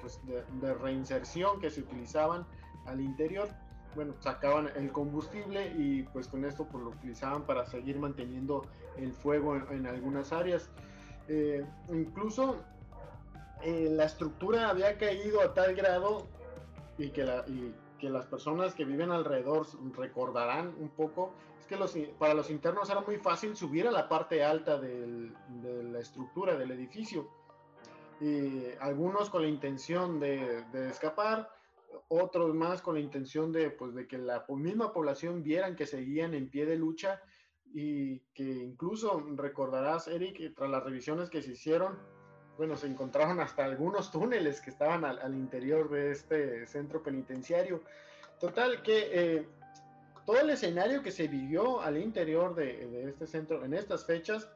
pues, 0.00 0.20
de, 0.26 0.42
de, 0.60 0.74
reinserción 0.74 1.60
que 1.60 1.70
se 1.70 1.80
utilizaban 1.80 2.46
al 2.86 3.00
interior. 3.00 3.48
Bueno, 3.94 4.14
sacaban 4.20 4.70
el 4.74 4.90
combustible 4.90 5.72
y 5.76 6.02
pues 6.04 6.26
con 6.26 6.44
esto 6.44 6.66
pues, 6.66 6.82
lo 6.82 6.90
utilizaban 6.90 7.42
para 7.42 7.66
seguir 7.66 7.98
manteniendo 7.98 8.66
el 8.96 9.12
fuego 9.12 9.56
en, 9.70 9.86
algunas 9.86 10.32
áreas. 10.32 10.70
Eh, 11.28 11.64
incluso 11.90 12.56
eh, 13.62 13.88
la 13.90 14.04
estructura 14.04 14.70
había 14.70 14.96
caído 14.98 15.40
a 15.40 15.54
tal 15.54 15.74
grado 15.74 16.26
y 16.98 17.10
que, 17.10 17.24
la, 17.24 17.44
y 17.46 17.74
que 17.98 18.10
las 18.10 18.26
personas 18.26 18.74
que 18.74 18.84
viven 18.84 19.10
alrededor 19.10 19.66
recordarán 19.96 20.74
un 20.80 20.88
poco 20.88 21.32
que 21.66 21.76
los, 21.76 21.96
para 22.18 22.34
los 22.34 22.50
internos 22.50 22.90
era 22.90 23.00
muy 23.00 23.16
fácil 23.16 23.56
subir 23.56 23.86
a 23.86 23.90
la 23.90 24.08
parte 24.08 24.42
alta 24.42 24.78
de 24.78 25.82
la 25.84 25.98
estructura 25.98 26.56
del 26.56 26.70
edificio. 26.70 27.28
Y 28.20 28.66
algunos 28.80 29.30
con 29.30 29.42
la 29.42 29.48
intención 29.48 30.20
de, 30.20 30.64
escapar, 30.88 31.50
otros 32.08 32.54
más 32.54 32.80
con 32.80 32.94
la 32.94 33.00
intención 33.00 33.52
de, 33.52 33.70
pues, 33.70 33.94
de 33.94 34.06
que 34.06 34.18
la 34.18 34.44
misma 34.48 34.92
población 34.92 35.42
vieran 35.42 35.74
que 35.74 35.86
seguían 35.86 36.34
en 36.34 36.48
pie 36.48 36.66
de 36.66 36.76
lucha 36.76 37.20
y 37.74 38.20
que 38.34 38.44
incluso 38.44 39.26
recordarás, 39.34 40.06
Eric, 40.08 40.54
tras 40.54 40.70
las 40.70 40.84
revisiones 40.84 41.30
que 41.30 41.42
se 41.42 41.52
hicieron, 41.52 41.98
bueno, 42.56 42.76
se 42.76 42.86
encontraron 42.86 43.40
hasta 43.40 43.64
algunos 43.64 44.10
túneles 44.10 44.60
que 44.60 44.70
estaban 44.70 45.04
al, 45.04 45.34
interior 45.34 45.90
de 45.90 46.12
este 46.12 46.66
centro 46.66 47.02
penitenciario. 47.02 47.82
Total, 48.38 48.82
que 48.82 49.08
eh, 49.12 49.48
todo 50.26 50.40
el 50.40 50.50
escenario 50.50 51.02
que 51.02 51.10
se 51.10 51.28
vivió 51.28 51.80
al 51.80 51.96
interior 51.98 52.54
de, 52.54 53.08
este 53.08 53.26
centro 53.26 53.64
en 53.64 53.74
estas 53.74 54.04
fechas, 54.04 54.48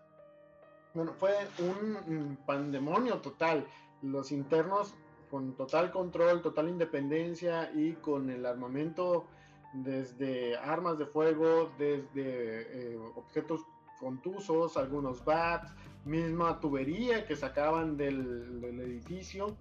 bueno, 0.95 1.13
fue 1.13 1.33
un 1.59 2.39
pandemonio 2.47 3.19
total. 3.19 3.67
Los 4.03 4.33
internos 4.33 4.95
con 5.31 5.55
total 5.57 5.91
control, 5.91 6.43
total 6.43 6.69
independencia 6.69 7.71
y 7.75 7.93
con 7.95 8.31
el 8.31 8.47
armamento 8.47 9.27
desde 9.73 10.57
armas 10.57 10.99
de 10.99 11.07
fuego, 11.07 11.71
desde 11.79 12.93
eh, 12.95 12.99
objetos 13.15 13.63
contusos, 13.99 14.77
algunos 14.77 15.25
bats, 15.25 15.73
misma 16.05 16.61
tubería 16.61 17.27
que 17.27 17.37
sacaban 17.37 17.97
del, 17.97 18.63
edificio. 18.81 19.57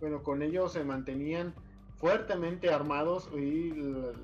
Bueno, 0.00 0.22
con 0.22 0.42
ellos 0.42 0.72
se 0.72 0.84
mantenían 0.84 1.54
fuertemente 2.00 2.72
armados 2.72 3.28
y 3.34 3.72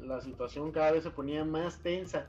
la, 0.05 0.21
situación 0.23 0.73
cada 0.73 0.93
vez 0.93 1.03
se 1.03 1.11
ponía 1.11 1.45
más 1.45 1.79
tensa 1.81 2.27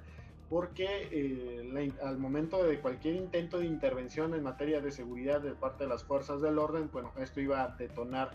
porque 0.50 1.08
eh, 1.12 1.92
al 2.04 2.18
momento 2.18 2.64
de 2.64 2.80
cualquier 2.80 3.16
intento 3.16 3.60
de 3.60 3.66
intervención 3.66 4.34
en 4.34 4.44
materia 4.44 4.82
de 4.82 4.92
seguridad 4.92 5.42
de 5.42 5.52
parte 5.52 5.86
de 5.86 5.90
las 5.90 6.04
fuerzas 6.04 6.42
del 6.42 6.58
orden, 6.58 6.90
bueno, 6.92 7.12
esto 7.18 7.42
iba 7.42 7.64
a 7.64 7.68
detonar 7.70 8.32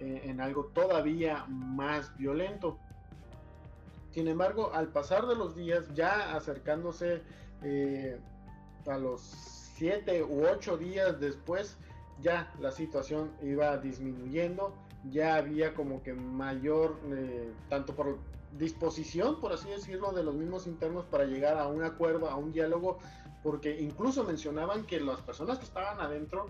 eh, 0.00 0.22
en 0.24 0.40
algo 0.40 0.66
todavía 0.74 1.44
más 1.48 2.16
violento. 2.16 2.78
Sin 4.10 4.26
embargo, 4.28 4.72
al 4.74 4.88
pasar 4.88 5.26
de 5.26 5.36
los 5.36 5.54
días, 5.54 5.92
ya 5.94 6.34
acercándose 6.34 7.22
eh, 7.62 8.18
a 8.86 8.98
los 8.98 9.20
siete 9.20 10.22
u 10.22 10.44
ocho 10.46 10.76
días 10.76 11.20
después, 11.20 11.78
ya 12.20 12.52
la 12.60 12.72
situación 12.72 13.30
iba 13.40 13.76
disminuyendo, 13.78 14.74
ya 15.10 15.36
había 15.36 15.74
como 15.74 16.02
que 16.02 16.12
mayor, 16.12 16.98
eh, 17.10 17.52
tanto 17.68 17.94
por 17.94 18.18
disposición, 18.58 19.40
por 19.40 19.52
así 19.52 19.68
decirlo, 19.68 20.12
de 20.12 20.22
los 20.22 20.34
mismos 20.34 20.66
internos 20.66 21.04
para 21.06 21.24
llegar 21.24 21.58
a 21.58 21.66
un 21.66 21.82
acuerdo, 21.82 22.28
a 22.28 22.36
un 22.36 22.52
diálogo, 22.52 22.98
porque 23.42 23.80
incluso 23.80 24.24
mencionaban 24.24 24.84
que 24.84 25.00
las 25.00 25.20
personas 25.20 25.58
que 25.58 25.64
estaban 25.64 26.00
adentro, 26.00 26.46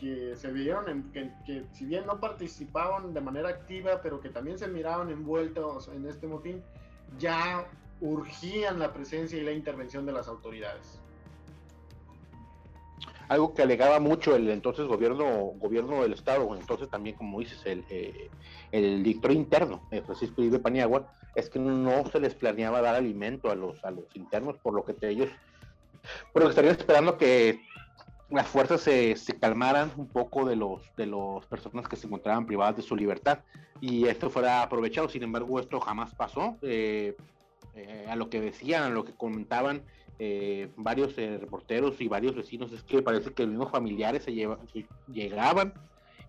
que 0.00 0.34
se 0.36 0.50
vieron, 0.50 0.88
en, 0.88 1.12
que, 1.12 1.30
que, 1.46 1.64
si 1.72 1.84
bien 1.84 2.06
no 2.06 2.18
participaban 2.18 3.14
de 3.14 3.20
manera 3.20 3.50
activa, 3.50 4.00
pero 4.02 4.20
que 4.20 4.30
también 4.30 4.58
se 4.58 4.66
miraban 4.66 5.10
envueltos 5.10 5.88
en 5.88 6.06
este 6.06 6.26
motín, 6.26 6.62
ya 7.18 7.68
urgían 8.00 8.80
la 8.80 8.92
presencia 8.92 9.38
y 9.38 9.42
la 9.42 9.52
intervención 9.52 10.04
de 10.04 10.12
las 10.12 10.26
autoridades. 10.26 11.01
Algo 13.32 13.54
que 13.54 13.62
alegaba 13.62 13.98
mucho 13.98 14.36
el 14.36 14.50
entonces 14.50 14.86
gobierno 14.86 15.24
gobierno 15.56 16.02
del 16.02 16.12
estado, 16.12 16.54
entonces 16.54 16.90
también 16.90 17.16
como 17.16 17.40
dices 17.40 17.62
el, 17.64 17.82
eh, 17.88 18.28
el 18.72 19.02
dictador 19.02 19.32
interno, 19.32 19.88
eh, 19.90 20.02
Francisco 20.04 20.42
Ibe 20.42 20.58
Paniagua, 20.58 21.10
es 21.34 21.48
que 21.48 21.58
no 21.58 22.06
se 22.10 22.20
les 22.20 22.34
planeaba 22.34 22.82
dar 22.82 22.94
alimento 22.94 23.50
a 23.50 23.54
los 23.54 23.82
a 23.84 23.90
los 23.90 24.04
internos, 24.14 24.58
por 24.58 24.74
lo 24.74 24.84
que 24.84 24.94
ellos, 25.08 25.30
por 26.34 26.42
estarían 26.42 26.74
esperando 26.74 27.16
que 27.16 27.62
las 28.28 28.46
fuerzas 28.46 28.82
se, 28.82 29.16
se, 29.16 29.38
calmaran 29.38 29.90
un 29.96 30.08
poco 30.08 30.44
de 30.44 30.56
los 30.56 30.82
de 30.96 31.06
las 31.06 31.46
personas 31.46 31.88
que 31.88 31.96
se 31.96 32.06
encontraban 32.06 32.44
privadas 32.44 32.76
de 32.76 32.82
su 32.82 32.94
libertad 32.96 33.38
y 33.80 34.06
esto 34.08 34.28
fuera 34.28 34.62
aprovechado. 34.62 35.08
Sin 35.08 35.22
embargo, 35.22 35.58
esto 35.58 35.80
jamás 35.80 36.14
pasó. 36.14 36.58
Eh, 36.60 37.16
eh, 37.74 38.06
a 38.08 38.16
lo 38.16 38.28
que 38.28 38.40
decían, 38.40 38.82
a 38.82 38.90
lo 38.90 39.04
que 39.04 39.14
comentaban 39.14 39.82
eh, 40.24 40.70
varios 40.76 41.16
reporteros 41.16 42.00
y 42.00 42.08
varios 42.08 42.34
vecinos, 42.34 42.72
es 42.72 42.82
que 42.82 43.02
parece 43.02 43.32
que 43.32 43.42
los 43.42 43.50
mismos 43.50 43.70
familiares 43.70 44.24
se, 44.24 44.32
llegaban 45.12 45.74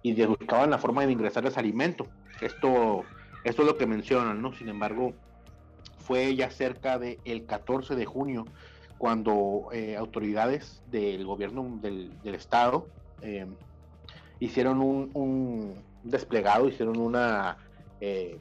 y 0.02 0.26
buscaban 0.26 0.70
la 0.70 0.78
forma 0.78 1.06
de 1.06 1.12
ingresarles 1.12 1.58
alimento. 1.58 2.08
Esto, 2.42 3.04
esto 3.44 3.62
es 3.62 3.68
lo 3.68 3.78
que 3.78 3.86
mencionan, 3.86 4.42
¿no? 4.42 4.54
Sin 4.54 4.70
embargo, 4.70 5.14
fue 5.98 6.36
ya 6.36 6.50
cerca 6.50 6.98
del 6.98 7.20
el 7.24 7.46
14 7.46 7.96
de 7.96 8.06
junio 8.06 8.46
cuando 8.98 9.70
autoridades 9.98 10.82
del 10.90 11.26
gobierno 11.26 11.80
del, 11.82 12.14
estado 12.24 12.88
hicieron 14.40 14.82
un 14.82 15.76
desplegado, 16.04 16.68
hicieron 16.68 17.00
una 17.00 17.58
eh, 18.06 18.38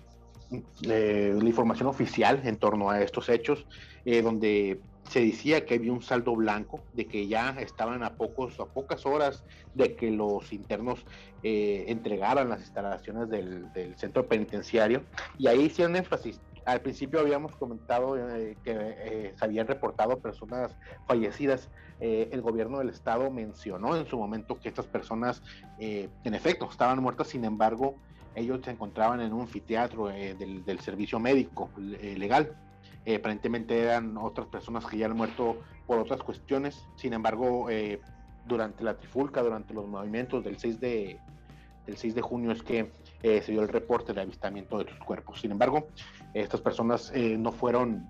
eh, 0.82 1.38
la 1.40 1.48
información 1.48 1.88
oficial 1.88 2.42
en 2.44 2.56
torno 2.56 2.90
a 2.90 3.00
estos 3.00 3.28
hechos, 3.28 3.64
eh, 4.04 4.20
donde 4.20 4.80
se 5.12 5.20
decía 5.20 5.66
que 5.66 5.74
había 5.74 5.92
un 5.92 6.00
saldo 6.00 6.34
blanco, 6.34 6.80
de 6.94 7.06
que 7.06 7.28
ya 7.28 7.50
estaban 7.60 8.02
a 8.02 8.14
pocos 8.14 8.58
a 8.58 8.64
pocas 8.64 9.04
horas 9.04 9.44
de 9.74 9.94
que 9.94 10.10
los 10.10 10.52
internos 10.54 11.04
entregaran 11.42 12.48
las 12.48 12.60
instalaciones 12.60 13.28
del, 13.28 13.68
centro 13.96 14.26
penitenciario 14.26 15.02
y 15.38 15.48
ahí 15.48 15.62
hicieron 15.62 15.96
énfasis. 15.96 16.40
Al 16.64 16.80
principio 16.80 17.20
habíamos 17.20 17.54
comentado 17.56 18.16
que 18.64 19.34
se 19.36 19.44
habían 19.44 19.66
reportado 19.66 20.18
personas 20.20 20.74
fallecidas. 21.06 21.68
el 22.00 22.40
gobierno 22.40 22.78
del 22.78 22.88
estado 22.88 23.30
mencionó 23.30 23.96
en 23.96 24.06
su 24.06 24.16
momento 24.16 24.58
que 24.60 24.68
estas 24.68 24.86
personas, 24.86 25.42
en 25.78 26.34
efecto, 26.34 26.68
estaban 26.70 27.02
muertas. 27.02 27.28
Sin 27.28 27.44
embargo, 27.44 27.96
ellos 28.34 28.60
se 28.64 28.70
encontraban 28.70 29.20
en 29.20 29.32
un 29.32 29.42
anfiteatro 29.42 30.10
eh, 30.10 30.34
del, 30.34 30.80
servicio 30.80 31.18
médico 31.18 31.70
eh, 31.78 32.14
legal. 32.16 32.56
Eh, 33.04 33.16
aparentemente 33.16 33.78
eran 33.78 34.16
otras 34.16 34.46
personas 34.46 34.86
que 34.86 34.98
ya 34.98 35.06
han 35.06 35.16
muerto 35.16 35.60
por 35.86 35.98
otras 35.98 36.22
cuestiones. 36.22 36.86
Sin 36.96 37.12
embargo, 37.12 37.68
durante 38.46 38.84
la 38.84 38.96
trifulca, 38.96 39.42
durante 39.42 39.74
los 39.74 39.86
movimientos 39.86 40.44
del 40.44 40.58
6 40.58 40.80
de, 40.80 41.18
del 41.86 41.96
6 41.96 42.14
de 42.14 42.22
junio 42.22 42.52
es 42.52 42.62
que 42.62 42.92
se 43.22 43.52
dio 43.52 43.62
el 43.62 43.68
reporte 43.68 44.12
de 44.12 44.20
avistamiento 44.20 44.78
de 44.78 44.88
sus 44.88 44.98
cuerpos. 45.00 45.40
Sin 45.40 45.50
embargo, 45.50 45.88
estas 46.32 46.60
personas 46.60 47.12
no 47.14 47.50
fueron, 47.50 48.08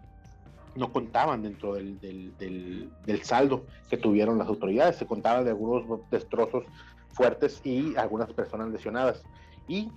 no 0.77 0.93
contaban 0.93 1.43
dentro 1.43 1.75
del, 1.75 1.99
del, 2.01 2.91
del, 3.07 3.23
saldo 3.23 3.65
que 3.89 3.97
tuvieron 3.97 4.39
las 4.39 4.49
autoridades. 4.49 4.97
Se 4.97 5.07
contaba 5.07 5.43
de 5.43 5.51
algunos 5.51 6.01
destrozos 6.11 6.67
fuertes 7.13 7.61
y 7.65 7.97
algunas 7.97 8.33
personas 8.33 8.69
lesionadas. 8.71 9.23
Y 9.69 9.91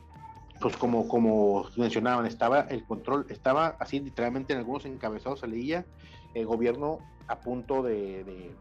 pues 0.60 0.78
como, 0.78 1.08
como 1.08 1.66
mencionaban, 1.76 2.26
estaba 2.26 2.62
el 2.62 2.86
control, 2.86 3.26
estaba 3.30 3.76
así 3.80 4.00
literalmente 4.00 4.54
en 4.54 4.60
algunos 4.60 4.86
encabezados 4.86 5.42
se 5.42 5.48
leía 5.48 5.86
el 6.34 6.46
gobierno 6.46 7.00
a 7.28 7.40
punto 7.40 7.82
de, 7.84 8.56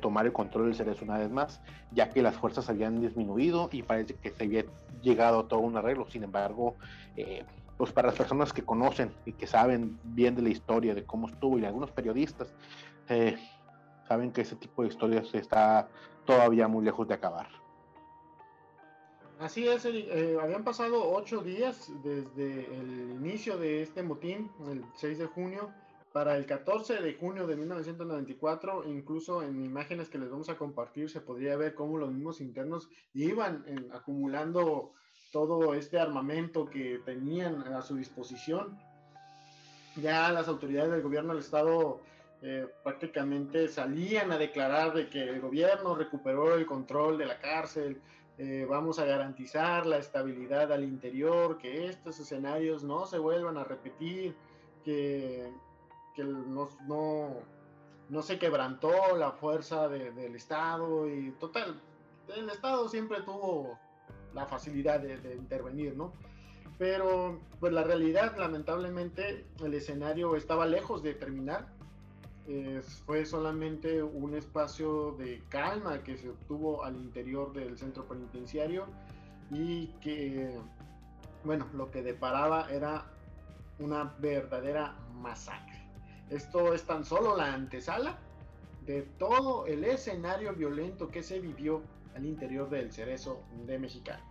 tomar 0.00 0.26
el 0.26 0.32
control 0.32 0.66
del 0.66 0.74
cerezo 0.74 1.04
una 1.04 1.18
vez 1.18 1.30
más, 1.30 1.62
ya 1.92 2.10
que 2.10 2.22
las 2.22 2.36
fuerzas 2.36 2.68
habían 2.68 3.00
disminuido 3.00 3.70
y 3.72 3.82
parece 3.82 4.14
que 4.14 4.30
se 4.30 4.44
había 4.44 4.64
llegado 5.00 5.40
a 5.40 5.48
todo 5.48 5.60
un 5.60 5.76
arreglo. 5.76 6.06
Sin 6.10 6.24
embargo, 6.24 6.76
eh, 7.16 7.44
pues 7.78 7.92
para 7.92 8.08
las 8.08 8.16
personas 8.18 8.52
que 8.52 8.62
conocen 8.62 9.14
y 9.24 9.32
que 9.32 9.46
saben 9.46 9.98
bien 10.04 10.34
de 10.34 10.42
la 10.42 10.50
historia, 10.50 10.94
de 10.94 11.04
cómo 11.04 11.28
estuvo, 11.28 11.58
y 11.58 11.64
algunos 11.64 11.90
periodistas, 11.90 12.52
eh, 13.08 13.38
saben 14.06 14.32
que 14.32 14.42
ese 14.42 14.56
tipo 14.56 14.82
de 14.82 14.88
historias 14.88 15.32
está 15.32 15.88
todavía 16.26 16.68
muy 16.68 16.84
lejos 16.84 17.08
de 17.08 17.14
acabar. 17.14 17.48
Así 19.40 19.68
es, 19.68 19.84
eh, 19.84 20.36
habían 20.42 20.64
pasado 20.64 21.12
ocho 21.12 21.42
días 21.42 21.92
desde 22.02 22.64
el 22.74 23.10
inicio 23.12 23.56
de 23.56 23.82
este 23.82 24.02
motín, 24.02 24.50
el 24.68 24.84
6 24.96 25.16
de 25.16 25.26
junio, 25.26 25.70
para 26.12 26.36
el 26.36 26.44
14 26.44 27.00
de 27.00 27.14
junio 27.14 27.46
de 27.46 27.54
1994, 27.54 28.82
incluso 28.88 29.44
en 29.44 29.64
imágenes 29.64 30.08
que 30.08 30.18
les 30.18 30.28
vamos 30.28 30.48
a 30.48 30.56
compartir 30.56 31.08
se 31.08 31.20
podría 31.20 31.56
ver 31.56 31.74
cómo 31.74 31.98
los 31.98 32.10
mismos 32.10 32.40
internos 32.40 32.88
iban 33.14 33.64
acumulando 33.92 34.92
todo 35.30 35.72
este 35.74 36.00
armamento 36.00 36.66
que 36.66 37.00
tenían 37.04 37.62
a 37.72 37.82
su 37.82 37.94
disposición. 37.94 38.76
Ya 40.02 40.32
las 40.32 40.48
autoridades 40.48 40.90
del 40.90 41.02
gobierno 41.02 41.34
del 41.34 41.44
estado 41.44 42.00
eh, 42.42 42.66
prácticamente 42.82 43.68
salían 43.68 44.32
a 44.32 44.38
declarar 44.38 44.94
de 44.94 45.08
que 45.08 45.22
el 45.22 45.40
gobierno 45.40 45.94
recuperó 45.94 46.54
el 46.54 46.66
control 46.66 47.18
de 47.18 47.26
la 47.26 47.38
cárcel, 47.38 48.00
eh, 48.38 48.64
vamos 48.68 49.00
a 49.00 49.04
garantizar 49.04 49.84
la 49.84 49.98
estabilidad 49.98 50.72
al 50.72 50.84
interior, 50.84 51.58
que 51.58 51.88
estos 51.88 52.20
escenarios 52.20 52.84
no 52.84 53.04
se 53.04 53.18
vuelvan 53.18 53.56
a 53.56 53.64
repetir, 53.64 54.36
que, 54.84 55.52
no, 56.16 56.68
no, 58.08 58.22
se 58.22 58.38
quebrantó 58.38 59.16
la 59.16 59.32
fuerza 59.32 59.88
del 59.88 60.36
Estado 60.36 61.08
y 61.08 61.32
total, 61.32 61.80
el 62.36 62.48
Estado 62.48 62.88
siempre 62.88 63.22
tuvo 63.22 63.76
la 64.34 64.46
facilidad 64.46 65.00
de, 65.00 65.18
de 65.18 65.34
intervenir, 65.34 65.96
¿no? 65.96 66.12
Pero 66.78 67.40
pues 67.58 67.72
la 67.72 67.82
realidad, 67.82 68.36
lamentablemente, 68.38 69.46
el 69.64 69.74
escenario 69.74 70.36
estaba 70.36 70.64
lejos 70.64 71.02
de 71.02 71.14
terminar 71.14 71.77
fue 73.04 73.26
solamente 73.26 74.02
un 74.02 74.34
espacio 74.34 75.12
de 75.18 75.42
calma 75.48 76.02
que 76.02 76.16
se 76.16 76.30
obtuvo 76.30 76.82
al 76.82 76.96
interior 76.96 77.52
del 77.52 77.76
centro 77.76 78.06
penitenciario 78.08 78.86
y 79.50 79.88
que, 80.00 80.58
bueno, 81.44 81.66
lo 81.74 81.90
que 81.90 82.02
deparaba 82.02 82.70
era 82.70 83.04
una 83.78 84.14
verdadera 84.18 84.96
masacre. 85.20 85.86
Esto 86.30 86.72
es 86.72 86.84
tan 86.84 87.04
solo 87.04 87.36
la 87.36 87.52
antesala 87.52 88.18
de 88.86 89.02
todo 89.02 89.66
el 89.66 89.84
escenario 89.84 90.54
violento 90.54 91.08
que 91.08 91.22
se 91.22 91.40
vivió 91.40 91.82
al 92.14 92.24
interior 92.24 92.70
del 92.70 92.90
cerezo 92.92 93.42
de 93.66 93.78
Mexicali. 93.78 94.22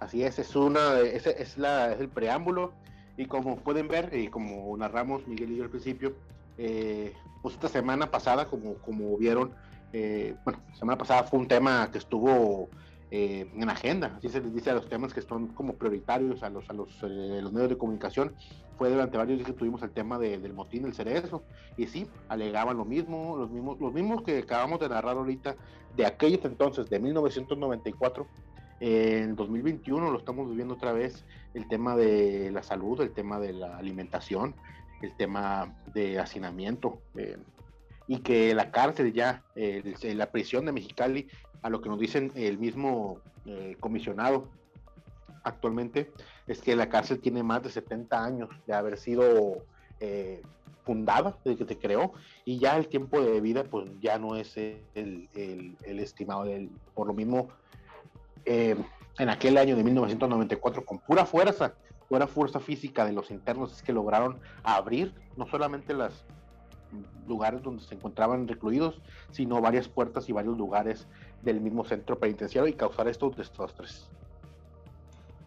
Así 0.00 0.22
es, 0.22 0.38
es 0.38 0.56
una, 0.56 1.00
es, 1.00 1.58
la, 1.58 1.92
es 1.92 2.00
el 2.00 2.08
preámbulo 2.08 2.72
y 3.18 3.26
como 3.26 3.56
pueden 3.56 3.88
ver, 3.88 4.14
y 4.14 4.28
como 4.28 4.74
narramos 4.76 5.26
Miguel 5.26 5.52
y 5.52 5.56
yo 5.56 5.64
al 5.64 5.70
principio, 5.70 6.14
eh, 6.56 7.12
pues 7.42 7.54
esta 7.54 7.68
semana 7.68 8.10
pasada, 8.10 8.46
como, 8.46 8.74
como 8.74 9.18
vieron, 9.18 9.52
eh, 9.92 10.36
bueno, 10.44 10.60
semana 10.78 10.96
pasada 10.96 11.24
fue 11.24 11.40
un 11.40 11.48
tema 11.48 11.90
que 11.90 11.98
estuvo 11.98 12.68
eh, 13.10 13.50
en 13.56 13.68
agenda, 13.68 14.14
así 14.18 14.28
se 14.28 14.40
les 14.40 14.54
dice 14.54 14.70
a 14.70 14.74
los 14.74 14.88
temas 14.88 15.12
que 15.12 15.22
son 15.22 15.48
como 15.48 15.74
prioritarios 15.74 16.42
a 16.42 16.50
los, 16.50 16.68
a 16.70 16.74
los, 16.74 16.90
eh, 17.02 17.42
medios 17.52 17.70
de 17.70 17.76
comunicación. 17.76 18.34
Fue 18.76 18.88
durante 18.88 19.18
varios 19.18 19.38
días 19.38 19.50
que 19.50 19.56
tuvimos 19.56 19.82
el 19.82 19.90
tema 19.90 20.20
del 20.20 20.52
motín 20.52 20.84
del 20.84 20.94
cerezo, 20.94 21.42
y 21.76 21.88
sí, 21.88 22.06
alegaban 22.28 22.76
lo 22.76 22.84
mismo, 22.84 23.36
los 23.36 23.50
mismos, 23.50 23.80
los 23.80 23.92
mismos 23.92 24.22
que 24.22 24.38
acabamos 24.38 24.78
de 24.78 24.88
narrar 24.88 25.16
ahorita 25.16 25.56
de 25.96 26.06
aquellos 26.06 26.44
entonces, 26.44 26.88
de 26.88 27.00
1994. 27.00 28.28
En 28.80 29.36
2021 29.36 30.10
lo 30.10 30.18
estamos 30.18 30.48
viviendo 30.48 30.74
otra 30.74 30.92
vez, 30.92 31.24
el 31.54 31.68
tema 31.68 31.96
de 31.96 32.50
la 32.52 32.62
salud, 32.62 33.00
el 33.00 33.12
tema 33.12 33.38
de 33.40 33.52
la 33.52 33.76
alimentación, 33.76 34.54
el 35.02 35.14
tema 35.16 35.76
de 35.94 36.18
hacinamiento, 36.18 37.00
eh, 37.16 37.38
y 38.06 38.18
que 38.20 38.54
la 38.54 38.70
cárcel 38.70 39.12
ya, 39.12 39.44
la 39.54 40.30
prisión 40.30 40.64
de 40.64 40.72
Mexicali 40.72 41.28
a 41.62 41.70
lo 41.70 41.80
que 41.80 41.88
nos 41.88 41.98
dicen 41.98 42.32
el 42.34 42.58
mismo 42.58 43.20
eh, 43.44 43.76
comisionado 43.80 44.48
actualmente, 45.42 46.10
es 46.46 46.60
que 46.60 46.76
la 46.76 46.88
cárcel 46.88 47.20
tiene 47.20 47.42
más 47.42 47.62
de 47.62 47.70
70 47.70 48.24
años 48.24 48.48
de 48.66 48.74
haber 48.74 48.98
sido 48.98 49.64
eh, 50.00 50.42
fundada, 50.84 51.38
desde 51.44 51.58
que 51.58 51.74
se 51.74 51.78
creó, 51.78 52.12
y 52.44 52.58
ya 52.58 52.76
el 52.76 52.88
tiempo 52.88 53.20
de 53.20 53.40
vida 53.40 53.64
pues 53.64 53.90
ya 54.00 54.18
no 54.18 54.36
es 54.36 54.56
el, 54.56 55.28
estimado 55.82 56.44
del, 56.44 56.70
por 56.94 57.06
lo 57.06 57.14
mismo, 57.14 57.48
eh, 58.44 58.76
en 59.18 59.28
aquel 59.28 59.58
año 59.58 59.76
de 59.76 59.84
1994, 59.84 60.84
con 60.84 60.98
pura 60.98 61.26
fuerza, 61.26 61.74
pura 62.08 62.26
fuerza 62.26 62.60
física 62.60 63.04
de 63.04 63.12
los 63.12 63.30
internos, 63.30 63.72
es 63.72 63.82
que 63.82 63.92
lograron 63.92 64.38
abrir 64.62 65.14
no 65.36 65.46
solamente 65.46 65.94
las 65.94 66.24
lugares 67.26 67.62
donde 67.62 67.82
se 67.82 67.94
encontraban 67.94 68.48
recluidos, 68.48 69.00
sino 69.30 69.60
varias 69.60 69.88
puertas 69.88 70.28
y 70.28 70.32
varios 70.32 70.56
lugares 70.56 71.06
del 71.42 71.60
mismo 71.60 71.84
centro 71.84 72.18
penitenciario 72.18 72.68
y 72.68 72.72
causar 72.72 73.08
estos 73.08 73.36
desastres. 73.36 74.08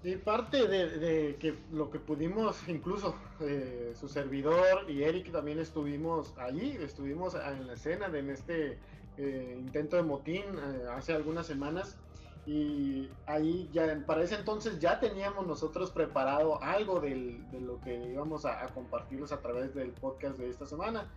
Y 0.04 0.15
parte 0.15 0.67
de, 0.67 1.36
que 1.39 1.56
lo 1.71 1.91
que 1.91 1.99
pudimos, 1.99 2.67
incluso 2.67 3.15
eh, 3.39 3.93
su 3.99 4.08
servidor 4.08 4.89
y 4.89 5.04
Eric 5.04 5.32
también 5.32 5.60
estuvimos 5.60 6.34
allí, 6.39 6.71
estuvimos 6.82 7.36
en 7.36 7.67
la 7.67 7.73
escena 7.73 8.10
de 8.10 8.19
en 8.19 8.30
este 8.32 8.80
eh, 9.17 9.58
intento 9.60 9.97
de 9.97 10.04
motín 10.04 10.41
eh, 10.41 10.88
hace 10.95 11.13
algunas 11.13 11.45
semanas 11.45 11.97
y 12.45 13.10
ahí 13.27 13.69
ya 13.71 14.04
para 14.06 14.23
ese 14.23 14.36
entonces 14.36 14.80
ya 14.80 14.99
teníamos 14.99 15.45
nosotros 15.45 15.91
preparado 15.91 16.62
algo 16.63 16.99
de 16.99 17.39
lo 17.62 17.80
que 17.82 17.95
íbamos 18.12 18.45
a, 18.45 18.63
a 18.63 18.67
compartirles 18.69 19.32
a 19.32 19.39
través 19.39 19.75
del 19.75 19.91
podcast 19.91 20.38
de 20.38 20.49
esta 20.49 20.65
semana. 20.65 21.08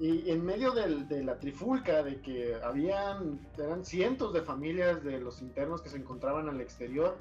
Y 0.00 0.30
en 0.30 0.44
medio 0.44 0.72
de 0.72 1.22
la 1.22 1.38
trifulca 1.38 2.02
de 2.02 2.20
que 2.20 2.56
habían, 2.64 3.38
eran 3.56 3.84
cientos 3.84 4.32
de 4.32 4.42
familias 4.42 5.04
de 5.04 5.20
los 5.20 5.40
internos 5.42 5.80
que 5.80 5.90
se 5.90 5.96
encontraban 5.96 6.48
al 6.48 6.60
exterior, 6.60 7.16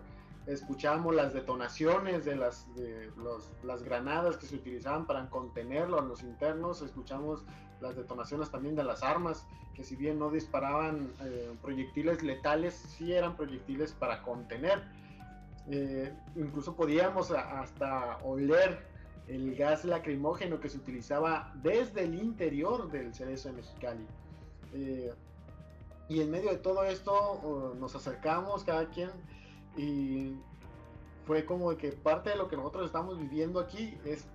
escuchamos 0.48 1.14
las 1.16 1.34
detonaciones 1.34 2.26
de 2.26 2.36
las, 2.36 2.74
de 2.76 3.12
las 3.64 3.84
granadas 3.84 4.38
que 4.38 4.48
se 4.48 4.56
utilizaban 4.56 5.06
para 5.06 5.30
contenerlo 5.30 6.00
a 6.00 6.02
los 6.02 6.24
internos, 6.24 6.82
escuchamos 6.82 7.44
las 7.80 7.96
detonaciones 7.96 8.50
también 8.50 8.76
de 8.76 8.84
las 8.84 9.04
armas, 9.04 9.46
que 9.74 9.84
si 9.84 9.96
bien 9.96 10.20
no 10.20 10.30
disparaban 10.30 11.12
eh, 11.24 11.54
proyectiles 11.62 12.22
letales, 12.24 12.74
sí 12.74 13.14
eran 13.14 13.36
proyectiles 13.36 13.94
para 13.94 14.22
contener. 14.22 14.84
Eh, 15.70 16.14
incluso 16.36 16.76
podíamos 16.76 17.32
hasta 17.32 18.18
oler 18.18 18.86
el 19.28 19.56
gas 19.56 19.86
lacrimógeno 19.86 20.60
que 20.60 20.70
se 20.70 20.78
utilizaba 20.78 21.54
desde 21.56 22.04
el 22.04 22.16
interior 22.16 22.92
del 22.92 23.14
cerezo 23.14 23.50
de 23.50 23.56
Mexicali. 23.56 24.06
Eh, 24.74 25.14
y 26.10 26.22
en 26.22 26.30
medio 26.30 26.52
de 26.52 26.58
todo 26.58 26.84
esto 26.84 27.40
uh, 27.42 27.80
nos 27.80 27.96
acercamos 27.96 28.66
cada 28.66 28.90
quien 28.90 29.10
y 29.78 30.36
fue 31.26 31.46
como 31.46 31.76
que 31.78 31.92
parte 31.92 32.32
de 32.32 32.36
lo 32.36 32.48
que 32.48 32.58
nosotros 32.58 32.88
estamos 32.88 33.18
viviendo 33.18 33.60
aquí 33.60 33.98
es 34.06 34.26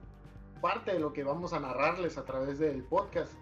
parte 0.61 0.92
de 0.92 1.01
lo 1.01 1.12
que 1.12 1.25
vamos 1.25 1.53
a 1.53 1.61
narrarles 1.61 2.18
a 2.18 2.25
través 2.25 2.59
del 2.59 2.83
podcast. 2.85 3.33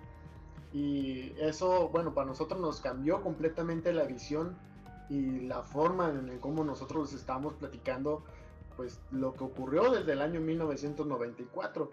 Y 0.73 1.33
eso, 1.39 1.89
bueno, 1.91 2.13
para 2.15 2.27
nosotros 2.27 2.61
nos 2.61 2.81
cambió 2.81 3.23
completamente 3.23 3.93
la 3.93 4.05
visión 4.05 4.57
y 5.09 5.41
la 5.41 5.63
forma 5.63 6.09
en 6.09 6.39
cómo 6.41 6.65
nosotros 6.65 7.13
estamos 7.13 7.55
platicando 7.55 8.25
pues 8.77 9.01
lo 9.13 9.35
que 9.35 9.45
ocurrió 9.45 9.91
desde 9.93 10.13
el 10.13 10.23
año 10.23 10.41
1994. 10.41 11.91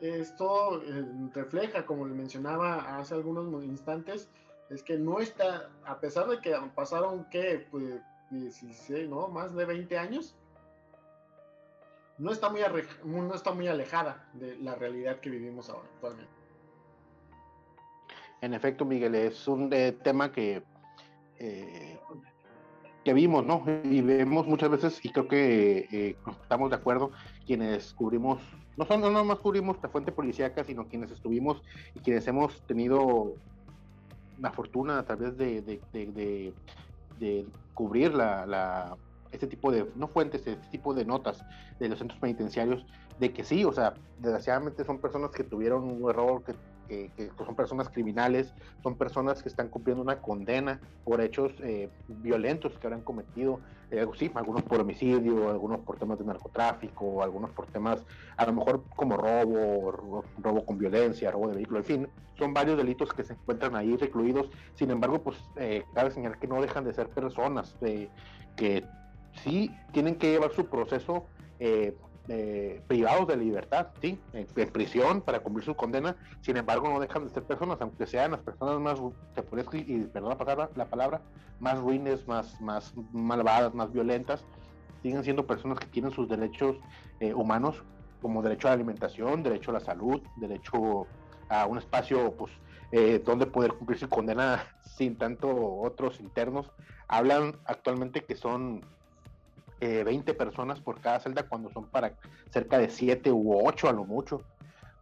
Esto 0.00 0.82
eh, 0.82 1.30
refleja, 1.34 1.86
como 1.86 2.06
le 2.06 2.14
mencionaba 2.14 2.98
hace 2.98 3.14
algunos 3.14 3.64
instantes, 3.64 4.28
es 4.70 4.82
que 4.82 4.98
no 4.98 5.20
está, 5.20 5.70
a 5.84 5.98
pesar 6.00 6.28
de 6.28 6.40
que 6.40 6.56
pasaron 6.74 7.24
que 7.30 7.66
pues 7.70 8.00
16, 8.30 9.08
no, 9.08 9.28
más 9.28 9.54
de 9.54 9.64
20 9.64 9.98
años, 9.98 10.36
no 12.18 12.32
está 12.32 12.48
muy 12.48 12.60
no 13.04 13.34
está 13.34 13.52
muy 13.52 13.68
alejada 13.68 14.28
de 14.34 14.56
la 14.58 14.74
realidad 14.74 15.20
que 15.20 15.30
vivimos 15.30 15.70
ahora 15.70 15.88
actualmente. 15.94 16.32
En 18.40 18.54
efecto, 18.54 18.84
Miguel, 18.84 19.14
es 19.14 19.48
un 19.48 19.72
eh, 19.72 19.92
tema 19.92 20.30
que 20.30 20.62
eh, 21.38 21.98
que 23.08 23.14
vimos, 23.14 23.46
¿no? 23.46 23.64
Y 23.84 24.02
vemos 24.02 24.46
muchas 24.46 24.68
veces, 24.68 25.02
y 25.02 25.08
creo 25.08 25.28
que 25.28 25.88
eh, 25.90 26.16
estamos 26.42 26.68
de 26.68 26.76
acuerdo, 26.76 27.10
quienes 27.46 27.94
cubrimos, 27.94 28.38
no 28.76 28.84
son 28.84 29.00
no 29.00 29.24
más 29.24 29.38
cubrimos 29.38 29.78
la 29.82 29.88
fuente 29.88 30.12
policíaca, 30.12 30.62
sino 30.62 30.86
quienes 30.88 31.10
estuvimos 31.10 31.62
y 31.94 32.00
quienes 32.00 32.26
hemos 32.28 32.60
tenido 32.66 33.32
la 34.38 34.52
fortuna 34.52 34.98
a 34.98 35.04
través 35.04 35.38
de, 35.38 36.52
cubrir 37.74 38.14
la, 38.14 38.46
la, 38.46 38.96
este 39.32 39.46
tipo 39.46 39.70
de, 39.70 39.86
no 39.96 40.08
fuentes, 40.08 40.46
este 40.46 40.68
tipo 40.70 40.94
de 40.94 41.04
notas 41.04 41.44
de 41.78 41.88
los 41.88 41.98
centros 41.98 42.20
penitenciarios, 42.20 42.84
de 43.18 43.32
que 43.32 43.44
sí, 43.44 43.64
o 43.64 43.72
sea, 43.72 43.94
desgraciadamente 44.18 44.84
son 44.84 44.98
personas 44.98 45.30
que 45.30 45.44
tuvieron 45.44 45.84
un 45.84 46.08
error, 46.08 46.42
que 46.44 46.54
que, 46.88 47.30
son 47.36 47.54
personas 47.54 47.88
criminales, 47.88 48.54
son 48.82 48.96
personas 48.96 49.42
que 49.42 49.48
están 49.48 49.68
cumpliendo 49.68 50.02
una 50.02 50.20
condena 50.20 50.80
por 51.04 51.20
hechos 51.20 51.52
eh, 51.62 51.90
violentos 52.08 52.78
que 52.78 52.86
habrán 52.86 53.02
cometido, 53.02 53.60
eh, 53.90 54.06
sí, 54.18 54.30
algunos 54.34 54.62
por 54.62 54.80
homicidio, 54.80 55.50
algunos 55.50 55.80
por 55.80 55.98
temas 55.98 56.18
de 56.18 56.24
narcotráfico, 56.24 57.22
algunos 57.22 57.50
por 57.50 57.66
temas 57.66 58.04
a 58.36 58.46
lo 58.46 58.52
mejor 58.52 58.84
como 58.96 59.16
robo, 59.16 60.22
robo 60.38 60.64
con 60.64 60.78
violencia, 60.78 61.30
robo 61.30 61.48
de 61.48 61.56
vehículo, 61.56 61.78
en 61.78 61.84
fin, 61.84 62.08
son 62.38 62.54
varios 62.54 62.76
delitos 62.76 63.12
que 63.12 63.24
se 63.24 63.34
encuentran 63.34 63.76
ahí 63.76 63.96
recluidos, 63.96 64.50
sin 64.74 64.90
embargo, 64.90 65.22
pues 65.22 65.36
eh, 65.56 65.84
cabe 65.94 66.10
señalar 66.10 66.38
que 66.38 66.46
no 66.46 66.60
dejan 66.60 66.84
de 66.84 66.92
ser 66.92 67.08
personas 67.08 67.76
que 68.56 68.84
sí 69.44 69.70
tienen 69.92 70.16
que 70.16 70.32
llevar 70.32 70.52
su 70.52 70.66
proceso 70.66 71.26
eh, 71.60 71.96
eh, 72.28 72.82
privados 72.86 73.26
de 73.26 73.36
libertad, 73.36 73.88
sí, 74.02 74.20
en, 74.32 74.46
prisión 74.70 75.22
para 75.22 75.40
cumplir 75.40 75.64
su 75.64 75.74
condena, 75.74 76.16
sin 76.42 76.56
embargo 76.56 76.88
no 76.88 77.00
dejan 77.00 77.24
de 77.24 77.30
ser 77.30 77.42
personas, 77.44 77.78
aunque 77.80 78.06
sean 78.06 78.32
las 78.32 78.40
personas 78.40 78.78
más, 78.80 78.98
se 79.34 79.42
puede 79.42 79.64
y 79.72 80.00
perdón 80.00 80.30
la 80.30 80.38
palabra, 80.38 80.70
la 80.74 80.84
palabra, 80.84 81.22
más 81.58 81.78
ruines, 81.78 82.28
más, 82.28 82.60
más 82.60 82.92
malvadas, 83.12 83.74
más 83.74 83.92
violentas, 83.92 84.44
siguen 85.02 85.24
siendo 85.24 85.46
personas 85.46 85.78
que 85.78 85.86
tienen 85.86 86.10
sus 86.10 86.28
derechos 86.28 86.76
eh, 87.20 87.32
humanos, 87.32 87.82
como 88.20 88.42
derecho 88.42 88.68
a 88.68 88.72
la 88.72 88.74
alimentación, 88.74 89.42
derecho 89.42 89.70
a 89.70 89.74
la 89.74 89.80
salud, 89.80 90.20
derecho 90.36 91.06
a 91.48 91.66
un 91.66 91.78
espacio 91.78 92.34
pues, 92.36 92.52
eh, 92.92 93.22
donde 93.24 93.46
poder 93.46 93.72
cumplir 93.72 93.98
su 93.98 94.08
condena 94.08 94.64
sin 94.82 95.16
tanto 95.16 95.48
otros 95.80 96.20
internos. 96.20 96.70
Hablan 97.06 97.56
actualmente 97.64 98.24
que 98.24 98.36
son 98.36 98.84
20 99.80 100.30
eh, 100.30 100.34
personas 100.34 100.80
por 100.80 101.00
cada 101.00 101.20
celda 101.20 101.44
cuando 101.44 101.70
son 101.70 101.86
para 101.86 102.14
cerca 102.50 102.78
de 102.78 102.90
7 102.90 103.30
u 103.32 103.66
8 103.66 103.88
a 103.88 103.92
lo 103.92 104.04
mucho. 104.04 104.42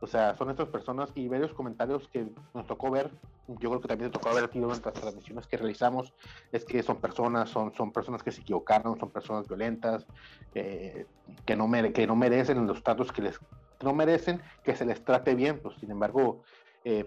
O 0.00 0.06
sea, 0.06 0.34
son 0.34 0.50
estas 0.50 0.68
personas 0.68 1.10
y 1.14 1.26
varios 1.26 1.54
comentarios 1.54 2.06
que 2.08 2.26
nos 2.52 2.66
tocó 2.66 2.90
ver, 2.90 3.10
yo 3.48 3.70
creo 3.70 3.80
que 3.80 3.88
también 3.88 4.10
nos 4.10 4.20
tocó 4.20 4.34
ver 4.34 4.44
aquí 4.44 4.60
durante 4.60 4.84
las 4.84 5.00
transmisiones 5.00 5.46
que 5.46 5.56
realizamos, 5.56 6.12
es 6.52 6.66
que 6.66 6.82
son 6.82 6.96
personas, 7.00 7.48
son, 7.48 7.74
son 7.74 7.92
personas 7.92 8.22
que 8.22 8.30
se 8.30 8.42
equivocaron, 8.42 8.98
son 9.00 9.10
personas 9.10 9.48
violentas, 9.48 10.06
eh, 10.54 11.06
que, 11.46 11.56
no 11.56 11.66
mere, 11.66 11.94
que 11.94 12.06
no 12.06 12.14
merecen 12.14 12.66
los 12.66 12.82
tratos 12.82 13.10
que 13.10 13.22
les 13.22 13.40
no 13.82 13.94
merecen 13.94 14.40
que 14.62 14.74
se 14.74 14.84
les 14.84 15.04
trate 15.04 15.34
bien, 15.34 15.60
pues 15.60 15.76
sin 15.78 15.90
embargo, 15.90 16.42
eh, 16.84 17.06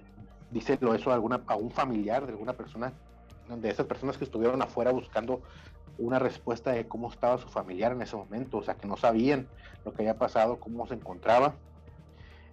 díselo 0.51 0.93
eso 0.93 1.11
a, 1.11 1.15
alguna, 1.15 1.41
a 1.47 1.55
un 1.55 1.71
familiar 1.71 2.25
de 2.25 2.31
alguna 2.31 2.53
persona, 2.53 2.93
de 3.49 3.69
esas 3.69 3.87
personas 3.87 4.17
que 4.17 4.25
estuvieron 4.25 4.61
afuera 4.61 4.91
buscando 4.91 5.41
una 5.99 6.17
respuesta 6.17 6.71
de 6.71 6.87
cómo 6.87 7.09
estaba 7.09 7.37
su 7.37 7.47
familiar 7.49 7.91
en 7.91 8.01
ese 8.01 8.15
momento, 8.15 8.57
o 8.57 8.63
sea, 8.63 8.75
que 8.75 8.87
no 8.87 8.97
sabían 8.97 9.47
lo 9.85 9.93
que 9.93 10.03
había 10.03 10.17
pasado, 10.17 10.59
cómo 10.59 10.87
se 10.87 10.95
encontraba. 10.95 11.55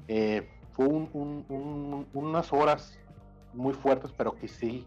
Eh, 0.09 0.49
fue 0.73 0.87
unas 0.87 2.53
horas 2.53 2.99
muy 3.55 3.73
fuertes, 3.73 4.13
pero 4.17 4.37
que 4.37 4.49
sí, 4.49 4.87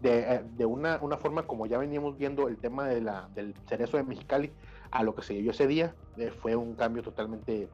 de, 0.00 0.42
de 0.56 0.64
una, 0.64 0.98
una, 1.02 1.16
forma 1.16 1.42
como 1.42 1.66
ya 1.66 1.78
veníamos 1.78 2.16
viendo 2.16 2.48
el 2.48 2.56
tema 2.56 2.88
de 2.88 3.02
la, 3.02 3.28
del 3.34 3.54
cerezo 3.68 3.98
de 3.98 4.04
Mexicali 4.04 4.52
a 4.90 5.02
lo 5.02 5.14
que 5.14 5.22
se 5.22 5.34
vivió 5.34 5.50
ese 5.50 5.66
día, 5.66 5.94
eh, 6.16 6.30
fue 6.30 6.56
un 6.56 6.74
cambio 6.74 7.02
totalmente 7.02 7.68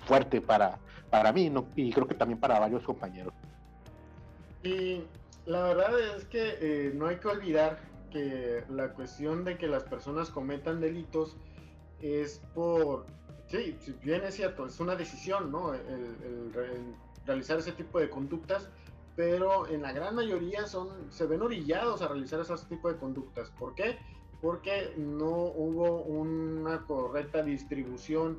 fuerte 0.00 0.40
para, 0.40 0.78
para 1.10 1.32
mí 1.32 1.48
¿no? 1.48 1.66
y 1.76 1.92
creo 1.92 2.06
que 2.06 2.14
también 2.14 2.38
para 2.38 2.58
varios 2.58 2.82
compañeros. 2.82 3.32
Y 4.62 5.04
la 5.46 5.62
verdad 5.62 6.16
es 6.16 6.24
que 6.26 6.58
eh, 6.60 6.92
no 6.94 7.06
hay 7.06 7.16
que 7.16 7.28
olvidar 7.28 7.78
que 8.12 8.64
la 8.68 8.92
cuestión 8.92 9.44
de 9.44 9.56
que 9.56 9.66
las 9.66 9.84
personas 9.84 10.30
cometan 10.30 10.80
delitos 10.80 11.36
es 12.00 12.40
por, 12.54 13.06
sí, 13.46 13.76
bien 14.02 14.22
es 14.24 14.34
cierto, 14.34 14.66
es 14.66 14.78
una 14.80 14.96
decisión, 14.96 15.50
¿no? 15.50 15.74
El, 15.74 16.52
realizar 17.24 17.58
ese 17.58 17.72
tipo 17.72 18.00
de 18.00 18.10
conductas, 18.10 18.68
pero 19.14 19.68
en 19.68 19.82
la 19.82 19.92
gran 19.92 20.14
mayoría 20.16 20.66
son, 20.66 20.88
se 21.10 21.26
ven 21.26 21.40
orillados 21.40 22.02
a 22.02 22.08
realizar 22.08 22.40
ese 22.40 22.54
tipo 22.68 22.92
de 22.92 22.98
conductas. 22.98 23.50
¿Por 23.50 23.74
qué? 23.76 23.98
Porque 24.40 24.92
no 24.96 25.30
hubo 25.30 26.02
una 26.02 26.84
correcta 26.84 27.42
distribución 27.42 28.38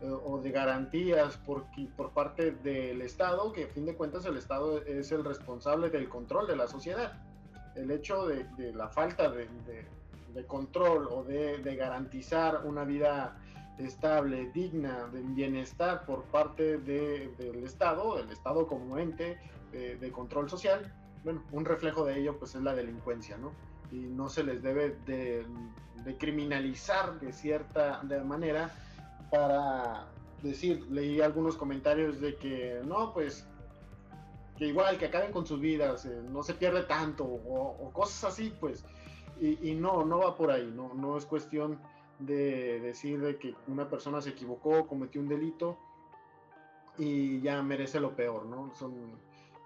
eh, 0.00 0.10
o 0.10 0.40
de 0.40 0.50
garantías 0.50 1.36
por, 1.36 1.66
por 1.96 2.10
parte 2.10 2.50
del 2.50 3.02
Estado, 3.02 3.52
que 3.52 3.64
a 3.64 3.68
fin 3.68 3.86
de 3.86 3.94
cuentas 3.94 4.24
el 4.24 4.36
Estado 4.36 4.82
es 4.82 5.12
el 5.12 5.24
responsable 5.24 5.90
del 5.90 6.08
control 6.08 6.48
de 6.48 6.56
la 6.56 6.66
sociedad. 6.66 7.22
El 7.74 7.90
hecho 7.90 8.26
de, 8.26 8.72
la 8.72 8.88
falta 8.88 9.30
de, 9.30 9.86
control 10.46 11.08
o 11.10 11.24
de, 11.24 11.76
garantizar 11.76 12.64
una 12.64 12.84
vida 12.84 13.36
estable, 13.78 14.50
digna, 14.52 15.08
de 15.12 15.20
bienestar 15.20 16.04
por 16.06 16.24
parte 16.24 16.78
del 16.78 17.64
Estado, 17.64 18.18
el 18.18 18.30
Estado 18.30 18.66
como 18.66 18.98
ente 18.98 19.38
de, 19.72 20.12
control 20.12 20.48
social, 20.48 20.92
bueno, 21.24 21.42
un 21.52 21.64
reflejo 21.64 22.04
de 22.04 22.20
ello 22.20 22.38
pues 22.38 22.54
es 22.54 22.62
la 22.62 22.74
delincuencia, 22.74 23.36
¿no? 23.38 23.52
Y 23.90 23.96
no 23.96 24.28
se 24.28 24.44
les 24.44 24.62
debe 24.62 24.96
de, 25.06 25.46
criminalizar 26.18 27.18
de 27.18 27.32
cierta 27.32 28.02
manera 28.24 28.70
para 29.30 30.06
decir, 30.42 30.86
leí 30.90 31.20
algunos 31.20 31.56
comentarios 31.56 32.20
de 32.20 32.36
que 32.36 32.80
no, 32.84 33.12
pues 33.12 33.48
que 34.56 34.66
igual 34.66 34.98
que 34.98 35.06
acaben 35.06 35.32
con 35.32 35.46
sus 35.46 35.60
vidas, 35.60 36.06
eh, 36.06 36.22
no 36.30 36.42
se 36.42 36.54
pierde 36.54 36.84
tanto 36.84 37.24
o, 37.24 37.90
cosas 37.92 38.32
así, 38.32 38.54
pues, 38.60 38.84
y, 39.40 39.74
no, 39.74 40.04
no 40.04 40.20
va 40.20 40.36
por 40.36 40.50
ahí, 40.50 40.72
no, 40.74 40.94
no 40.94 41.18
es 41.18 41.26
cuestión 41.26 41.80
de 42.20 42.80
decir 42.80 43.20
de 43.20 43.36
que 43.36 43.54
una 43.66 43.88
persona 43.88 44.22
se 44.22 44.30
equivocó, 44.30 44.86
cometió 44.86 45.20
un 45.20 45.28
delito 45.28 45.76
y 46.96 47.40
ya 47.40 47.60
merece 47.62 47.98
lo 47.98 48.14
peor, 48.14 48.46
¿no? 48.46 48.72
Son, 48.76 48.94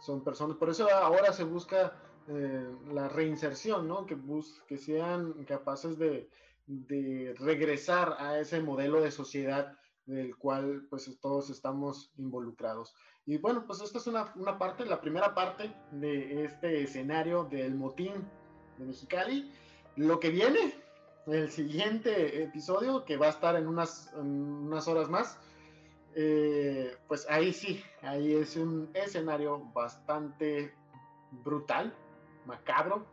son 0.01 0.25
personas, 0.25 0.57
por 0.57 0.71
eso 0.71 0.89
ahora 0.91 1.35
se 1.35 1.45
busca 1.45 1.93
eh, 2.29 2.67
la 2.93 3.09
reinserción, 3.09 3.87
¿no? 3.87 4.07
Que, 4.07 4.15
bus 4.15 4.63
que 4.67 4.79
sean 4.79 5.35
capaces 5.45 5.99
de, 5.99 6.31
de 6.67 7.35
regresar 7.39 8.17
a 8.19 8.39
ese 8.39 8.61
modelo 8.61 9.03
de 9.03 9.11
sociedad 9.11 9.77
del 10.07 10.37
cual 10.37 10.87
pues 10.89 11.11
todos 11.21 11.51
estamos 11.51 12.11
involucrados. 12.17 12.95
Y 13.29 13.37
bueno, 13.37 13.63
pues 13.67 13.83
esta 13.83 13.99
es 13.99 14.07
una, 14.07 14.33
una, 14.37 14.57
parte, 14.57 14.87
la 14.87 15.03
primera 15.03 15.35
parte 15.35 15.71
de 15.91 16.45
este 16.47 16.85
escenario 16.85 17.45
del 17.45 17.75
motín 17.75 18.15
de 18.79 18.87
Mexicali. 18.87 19.53
Lo 19.97 20.19
que 20.19 20.31
viene, 20.31 20.73
el 21.27 21.51
siguiente 21.51 22.43
episodio, 22.43 23.05
que 23.05 23.19
va 23.19 23.27
a 23.27 23.29
estar 23.29 23.55
en 23.57 23.69
unas, 23.69 24.11
unas 24.17 24.89
horas 24.89 25.11
más, 25.11 25.39
eh, 26.15 26.97
pues 27.07 27.27
ahí 27.29 27.53
sí, 27.53 27.85
ahí 28.01 28.33
es 28.33 28.57
un 28.57 28.89
escenario 28.95 29.63
bastante 29.75 30.73
brutal, 31.45 31.95
macabro, 32.47 33.05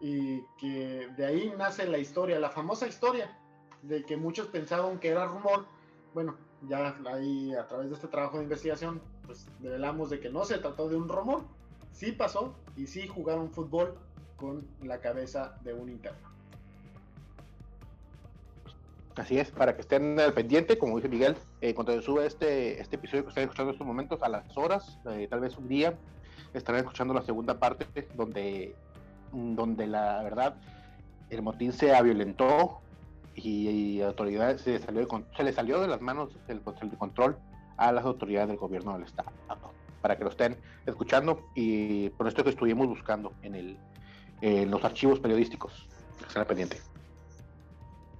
y 0.00 0.42
que 0.58 1.10
de 1.16 1.26
ahí 1.26 1.54
nace 1.56 1.86
la 1.86 1.98
historia, 1.98 2.40
la 2.40 2.50
famosa 2.50 2.88
historia 2.88 3.38
de 3.82 4.04
que 4.04 4.16
muchos 4.16 4.48
pensaban 4.48 4.98
que 4.98 5.10
era 5.10 5.26
rumor. 5.26 5.64
Bueno, 6.12 6.36
ya 6.68 6.96
ahí 7.06 7.54
a 7.54 7.68
través 7.68 7.90
de 7.90 7.94
este 7.94 8.08
trabajo 8.08 8.38
de 8.38 8.42
investigación, 8.42 9.13
pues 9.26 9.46
revelamos 9.62 10.10
de 10.10 10.20
que 10.20 10.30
no 10.30 10.44
se 10.44 10.58
trató 10.58 10.88
de 10.88 10.96
un 10.96 11.08
rumor, 11.08 11.42
sí 11.92 12.12
pasó 12.12 12.54
y 12.76 12.86
sí 12.86 13.06
jugaron 13.08 13.50
fútbol 13.50 13.94
con 14.36 14.66
la 14.82 15.00
cabeza 15.00 15.56
de 15.62 15.74
un 15.74 15.88
interno. 15.88 16.34
Así 19.16 19.38
es, 19.38 19.50
para 19.52 19.76
que 19.76 19.82
estén 19.82 20.18
al 20.18 20.34
pendiente, 20.34 20.76
como 20.76 20.96
dice 20.96 21.08
Miguel, 21.08 21.36
eh, 21.60 21.72
cuando 21.72 21.92
se 21.92 22.02
sube 22.02 22.26
este, 22.26 22.80
este 22.80 22.96
episodio 22.96 23.22
que 23.22 23.28
están 23.28 23.44
escuchando 23.44 23.70
en 23.70 23.74
estos 23.74 23.86
momentos, 23.86 24.22
a 24.22 24.28
las 24.28 24.56
horas, 24.58 24.98
eh, 25.10 25.28
tal 25.30 25.38
vez 25.38 25.56
un 25.56 25.68
día, 25.68 25.96
estarán 26.52 26.80
escuchando 26.80 27.14
la 27.14 27.22
segunda 27.22 27.58
parte 27.58 27.86
donde 28.16 28.74
donde 29.34 29.86
la 29.86 30.22
verdad 30.22 30.54
el 31.30 31.42
motín 31.42 31.72
se 31.72 32.00
violentó 32.02 32.80
y, 33.34 34.00
autoridades 34.00 34.60
se, 34.60 34.78
salió 34.78 35.08
se 35.36 35.42
le 35.42 35.52
salió 35.52 35.80
de 35.80 35.88
las 35.88 36.00
manos 36.00 36.30
el, 36.46 36.60
control 36.60 37.36
a 37.76 37.92
las 37.92 38.04
autoridades 38.04 38.48
del 38.48 38.56
gobierno 38.56 38.94
del 38.94 39.04
estado 39.04 39.30
para 40.00 40.16
que 40.18 40.24
lo 40.24 40.30
estén 40.30 40.56
escuchando 40.86 41.48
y 41.54 42.10
por 42.10 42.28
esto 42.28 42.44
que 42.44 42.50
estuvimos 42.50 42.86
buscando 42.86 43.32
en 43.42 43.54
el 43.54 43.78
en 44.40 44.70
los 44.70 44.84
archivos 44.84 45.20
periodísticos 45.20 45.88
estén 46.26 46.44
pendiente 46.44 46.80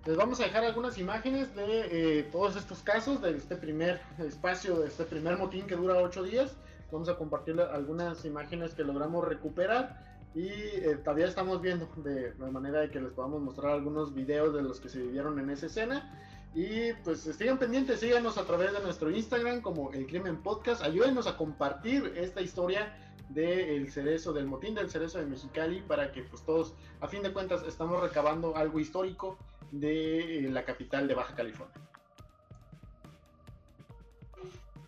les 0.07 0.17
vamos 0.17 0.41
a 0.41 0.45
dejar 0.45 0.65
algunas 0.65 0.99
imágenes 0.99 1.55
de 1.55 2.19
eh, 2.21 2.23
todos 2.25 2.57
estos 2.57 2.83
casos 2.83 3.21
de 3.21 3.37
este 3.37 3.57
primer 3.57 4.01
espacio 4.19 4.79
de 4.79 4.89
este 4.89 5.05
primer 5.05 5.37
motín 5.37 5.67
que 5.67 5.77
dura 5.77 5.97
ocho 5.97 6.23
días 6.23 6.57
vamos 6.91 7.09
a 7.09 7.17
compartir 7.17 7.61
algunas 7.61 8.25
imágenes 8.25 8.75
que 8.75 8.85
logramos 8.85 9.25
recuperar 9.27 10.15
y 10.35 10.49
eh, 10.49 10.99
todavía 11.03 11.27
estamos 11.27 11.63
viendo 11.63 11.89
de, 11.97 12.35
manera 12.51 12.81
de 12.81 12.91
que 12.91 13.01
les 13.01 13.13
podamos 13.13 13.41
mostrar 13.41 13.73
algunos 13.73 14.13
videos 14.15 14.53
de 14.55 14.63
los 14.63 14.81
que 14.81 14.89
se 14.89 15.01
vivieron 15.01 15.39
en 15.39 15.49
esa 15.51 15.67
escena. 15.67 16.13
Y 16.55 16.93
pues 17.05 17.21
sigan 17.21 17.59
pendientes, 17.59 18.01
síganos 18.01 18.39
a 18.39 18.45
través 18.45 18.73
de 18.73 18.81
nuestro 18.81 19.11
Instagram 19.11 19.61
como 19.61 19.93
El 19.93 20.07
Crimen 20.07 20.43
Podcast. 20.43 20.83
Ayúdenos 20.83 21.27
a 21.27 21.37
compartir 21.37 22.13
esta 22.17 22.41
historia 22.41 22.97
del 23.29 23.91
cerezo, 23.91 24.33
del 24.33 24.47
motín 24.47 24.75
del 24.75 24.89
cerezo 24.89 25.19
de 25.19 25.27
Mexicali, 25.27 25.83
para 25.83 26.13
que 26.13 26.23
pues 26.23 26.43
todos, 26.43 26.75
a 27.01 27.09
fin 27.09 27.23
de 27.23 27.33
cuentas, 27.33 27.63
estamos 27.67 28.01
recabando 28.01 28.57
algo 28.57 28.79
histórico 28.79 29.37
de 29.73 30.49
la 30.53 30.65
capital 30.65 31.09
de 31.09 31.15
Baja 31.15 31.35
California. 31.35 31.75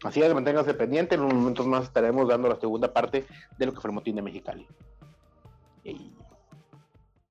Así 0.05 0.23
es, 0.23 0.33
manténganse 0.33 0.75
pendientes, 0.75 1.19
en 1.19 1.25
unos 1.25 1.35
momentos 1.35 1.67
más 1.67 1.85
estaremos 1.85 2.29
dando 2.29 2.49
la 2.49 2.61
segunda 2.61 2.93
parte 2.93 3.27
de 3.59 3.67
lo 3.67 3.73
que 3.73 3.81
fue 3.81 3.91
el 3.91 3.95
motín 3.95 4.15
de 4.15 4.23
Mexicali. 4.23 4.69
哎。 5.87 6.16